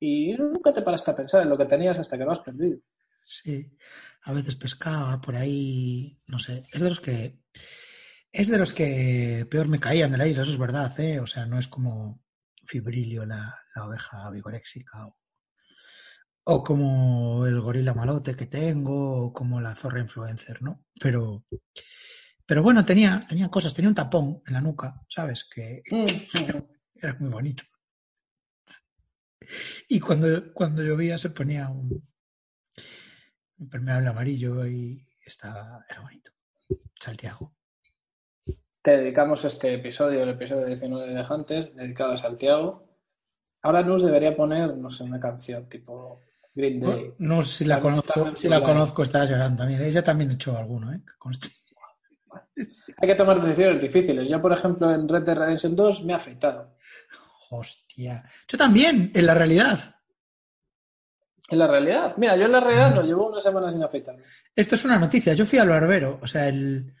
y 0.00 0.34
nunca 0.34 0.72
te 0.72 0.82
paraste 0.82 1.10
a 1.10 1.16
pensar 1.16 1.42
en 1.42 1.48
lo 1.48 1.58
que 1.58 1.64
tenías 1.64 1.98
hasta 1.98 2.16
que 2.16 2.24
lo 2.24 2.32
has 2.32 2.40
perdido. 2.40 2.78
Sí, 3.24 3.76
a 4.22 4.32
veces 4.32 4.56
pescaba 4.56 5.20
por 5.20 5.36
ahí, 5.36 6.18
no 6.26 6.38
sé, 6.38 6.64
es 6.72 6.80
de 6.80 6.88
los 6.88 7.00
que 7.00 7.40
es 8.32 8.48
de 8.48 8.58
los 8.58 8.72
que 8.72 9.46
peor 9.50 9.68
me 9.68 9.80
caían 9.80 10.12
de 10.12 10.18
la 10.18 10.26
isla, 10.26 10.42
eso 10.42 10.52
es 10.52 10.58
verdad, 10.58 10.98
¿eh? 11.00 11.20
O 11.20 11.26
sea, 11.26 11.46
no 11.46 11.58
es 11.58 11.68
como 11.68 12.22
Fibrilio, 12.64 13.24
la, 13.24 13.58
la 13.74 13.86
oveja 13.86 14.30
vigoréxica, 14.30 15.06
o, 15.06 15.18
o 16.44 16.62
como 16.62 17.46
el 17.46 17.60
gorila 17.60 17.94
malote 17.94 18.34
que 18.34 18.46
tengo, 18.46 19.26
o 19.26 19.32
como 19.32 19.60
la 19.60 19.74
zorra 19.74 20.00
influencer, 20.00 20.62
¿no? 20.62 20.84
Pero, 21.00 21.44
pero 22.48 22.62
bueno, 22.62 22.82
tenía, 22.82 23.26
tenía 23.28 23.50
cosas, 23.50 23.74
tenía 23.74 23.90
un 23.90 23.94
tapón 23.94 24.42
en 24.46 24.54
la 24.54 24.62
nuca, 24.62 25.02
¿sabes? 25.06 25.44
Que 25.44 25.82
Mm. 25.90 26.56
era 26.94 27.14
muy 27.20 27.28
bonito. 27.28 27.62
Y 29.86 30.00
cuando, 30.00 30.52
cuando 30.54 30.82
llovía 30.82 31.18
se 31.18 31.28
ponía 31.30 31.68
un 31.68 32.02
impermeable 33.58 34.08
amarillo 34.08 34.66
y 34.66 35.06
estaba, 35.24 35.84
era 35.90 36.00
bonito. 36.00 36.32
Santiago. 36.98 37.54
Te 38.80 38.96
dedicamos 38.96 39.44
este 39.44 39.74
episodio, 39.74 40.22
el 40.22 40.30
episodio 40.30 40.64
19 40.66 41.12
de 41.12 41.22
Hunters, 41.28 41.74
dedicado 41.76 42.12
a 42.12 42.18
Santiago. 42.18 42.88
Ahora 43.60 43.82
Nus 43.82 44.02
debería 44.02 44.34
poner, 44.34 44.74
no 44.74 44.90
sé, 44.90 45.02
una 45.04 45.20
canción 45.20 45.68
tipo 45.68 46.22
Green 46.54 46.80
Day. 46.80 47.12
No 47.18 47.42
si 47.42 47.66
la 47.66 47.78
conozco, 47.80 48.34
si 48.36 48.48
la 48.48 48.62
conozco 48.62 49.02
estará 49.02 49.26
llorando 49.26 49.58
también. 49.58 49.82
Ella 49.82 50.02
también 50.02 50.30
echó 50.30 50.56
alguno, 50.56 50.94
¿eh? 50.94 51.02
Conste. 51.18 51.48
Hay 52.56 53.08
que 53.08 53.14
tomar 53.14 53.40
decisiones 53.40 53.80
difíciles. 53.80 54.28
Yo, 54.28 54.40
por 54.40 54.52
ejemplo, 54.52 54.92
en 54.92 55.08
Red 55.08 55.22
Dead 55.22 55.36
Redemption 55.36 55.76
2 55.76 56.04
me 56.04 56.12
he 56.12 56.16
afeitado. 56.16 56.76
Hostia. 57.50 58.24
Yo 58.46 58.58
también, 58.58 59.10
en 59.14 59.26
la 59.26 59.34
realidad. 59.34 59.96
En 61.50 61.58
la 61.58 61.66
realidad, 61.66 62.14
mira, 62.18 62.36
yo 62.36 62.44
en 62.44 62.52
la 62.52 62.60
realidad 62.60 62.94
no 62.94 63.02
llevo 63.02 63.30
una 63.30 63.40
semana 63.40 63.72
sin 63.72 63.82
afeitarme. 63.82 64.22
Esto 64.54 64.74
es 64.74 64.84
una 64.84 64.98
noticia. 64.98 65.32
Yo 65.32 65.46
fui 65.46 65.58
al 65.58 65.68
barbero, 65.68 66.18
o 66.22 66.26
sea, 66.26 66.48
el. 66.48 66.94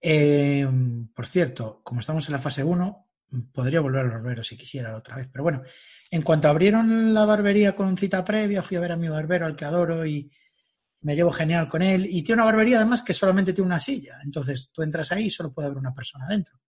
eh, 0.00 0.66
por 1.14 1.26
cierto, 1.26 1.80
como 1.82 2.00
estamos 2.00 2.26
en 2.26 2.32
la 2.32 2.38
fase 2.38 2.64
1, 2.64 3.06
podría 3.52 3.80
volver 3.80 4.00
al 4.00 4.10
barbero 4.10 4.42
si 4.42 4.56
quisiera 4.56 4.96
otra 4.96 5.16
vez. 5.16 5.28
Pero 5.30 5.42
bueno, 5.42 5.62
en 6.10 6.22
cuanto 6.22 6.48
abrieron 6.48 7.12
la 7.12 7.26
barbería 7.26 7.74
con 7.74 7.98
cita 7.98 8.24
previa, 8.24 8.62
fui 8.62 8.78
a 8.78 8.80
ver 8.80 8.92
a 8.92 8.96
mi 8.96 9.08
barbero, 9.08 9.44
al 9.44 9.56
que 9.56 9.64
adoro, 9.66 10.06
y 10.06 10.30
me 11.06 11.14
llevo 11.14 11.30
genial 11.30 11.68
con 11.68 11.82
él 11.82 12.04
y 12.10 12.20
tiene 12.24 12.42
una 12.42 12.50
barbería 12.50 12.78
además 12.78 13.00
que 13.00 13.14
solamente 13.14 13.52
tiene 13.52 13.68
una 13.68 13.78
silla, 13.78 14.18
entonces 14.24 14.72
tú 14.72 14.82
entras 14.82 15.12
ahí 15.12 15.26
y 15.26 15.30
solo 15.30 15.52
puede 15.52 15.66
haber 15.68 15.78
una 15.78 15.94
persona 15.94 16.26
dentro. 16.26 16.58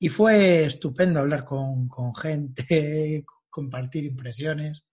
Y 0.00 0.08
fue 0.08 0.64
estupendo 0.64 1.20
hablar 1.20 1.44
con, 1.44 1.88
gente, 2.16 3.24
compartir 3.48 4.04
impresiones 4.04 4.84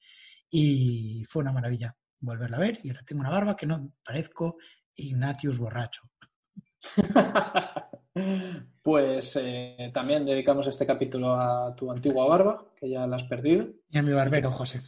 y 0.52 1.26
fue 1.28 1.42
una 1.42 1.52
maravilla 1.52 1.96
volverla 2.20 2.58
a 2.58 2.60
ver 2.60 2.80
y 2.84 2.90
ahora 2.90 3.02
tengo 3.04 3.22
una 3.22 3.32
barba 3.32 3.58
que 3.58 3.66
no 3.66 3.92
parezco 4.06 4.58
Ignatius 4.96 5.58
borracho. 5.58 6.04
Pues 8.82 9.38
eh, 9.40 9.92
también 9.94 10.26
dedicamos 10.26 10.68
este 10.68 10.86
capítulo 10.86 11.36
a 11.36 11.74
tu 11.76 11.90
antigua 11.90 12.28
barba, 12.28 12.66
que 12.76 12.90
ya 12.90 13.08
la 13.08 13.16
has 13.16 13.24
perdido. 13.24 13.68
Y 13.90 13.98
a 13.98 14.02
mi 14.02 14.12
barbero, 14.12 14.52
José. 14.52 14.82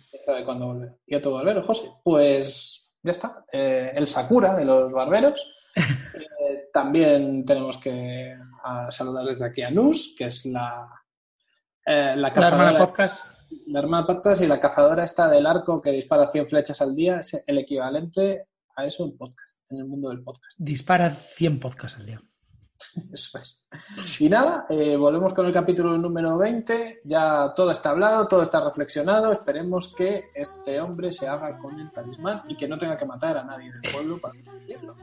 Y 1.05 1.15
a 1.15 1.21
tu 1.21 1.31
barbero, 1.31 1.63
José. 1.63 1.91
Pues 2.03 2.90
ya 3.03 3.11
está. 3.11 3.45
Eh, 3.51 3.91
el 3.95 4.07
Sakura 4.07 4.55
de 4.55 4.65
los 4.65 4.91
barberos. 4.91 5.53
Eh, 6.43 6.69
también 6.73 7.45
tenemos 7.45 7.77
que 7.77 8.35
ah, 8.63 8.91
saludar 8.91 9.25
desde 9.25 9.45
aquí 9.45 9.61
a 9.61 9.69
Nus, 9.69 10.15
que 10.17 10.25
es 10.25 10.45
la, 10.47 10.89
eh, 11.85 12.15
la 12.17 12.33
cazadora. 12.33 12.57
La 12.57 12.69
hermana 12.69 12.85
podcast. 12.85 13.31
La 13.67 13.79
hermana 13.79 14.07
podcast 14.07 14.41
y 14.41 14.47
la 14.47 14.59
cazadora 14.59 15.03
está 15.03 15.29
del 15.29 15.45
arco 15.45 15.79
que 15.79 15.91
dispara 15.91 16.27
100 16.27 16.47
flechas 16.47 16.81
al 16.81 16.95
día. 16.95 17.19
Es 17.19 17.43
el 17.45 17.57
equivalente 17.59 18.47
a 18.75 18.85
eso 18.85 19.05
en 19.05 19.15
podcast, 19.15 19.59
en 19.69 19.77
el 19.77 19.85
mundo 19.85 20.09
del 20.09 20.23
podcast. 20.23 20.57
Dispara 20.57 21.11
100 21.11 21.59
podcasts 21.59 21.99
al 21.99 22.07
día. 22.07 22.21
Eso 23.13 23.37
es. 23.37 23.65
Y 24.19 24.29
nada, 24.29 24.65
eh, 24.69 24.95
volvemos 24.95 25.33
con 25.33 25.45
el 25.45 25.53
capítulo 25.53 25.97
número 25.97 26.37
20. 26.37 27.01
Ya 27.03 27.53
todo 27.55 27.71
está 27.71 27.91
hablado, 27.91 28.27
todo 28.27 28.43
está 28.43 28.61
reflexionado. 28.61 29.31
Esperemos 29.31 29.93
que 29.95 30.31
este 30.33 30.79
hombre 30.79 31.11
se 31.11 31.27
haga 31.27 31.57
con 31.57 31.79
el 31.79 31.91
talismán 31.91 32.43
y 32.47 32.55
que 32.55 32.67
no 32.67 32.77
tenga 32.77 32.97
que 32.97 33.05
matar 33.05 33.37
a 33.37 33.43
nadie 33.43 33.71
del 33.71 33.91
pueblo 33.91 34.19
para 34.19 34.33
conseguirlo. 34.43 34.95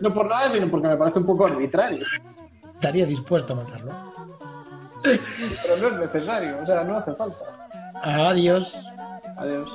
no 0.00 0.14
por 0.14 0.28
nada, 0.28 0.50
sino 0.50 0.70
porque 0.70 0.88
me 0.88 0.96
parece 0.96 1.18
un 1.18 1.26
poco 1.26 1.46
arbitrario. 1.46 2.04
Estaría 2.74 3.06
dispuesto 3.06 3.54
a 3.54 3.56
matarlo. 3.56 3.92
Pero 5.02 5.76
no 5.80 5.88
es 5.88 5.98
necesario, 5.98 6.60
o 6.62 6.66
sea, 6.66 6.84
no 6.84 6.96
hace 6.96 7.14
falta. 7.14 7.44
Adiós. 8.02 8.76
Adiós. 9.36 9.72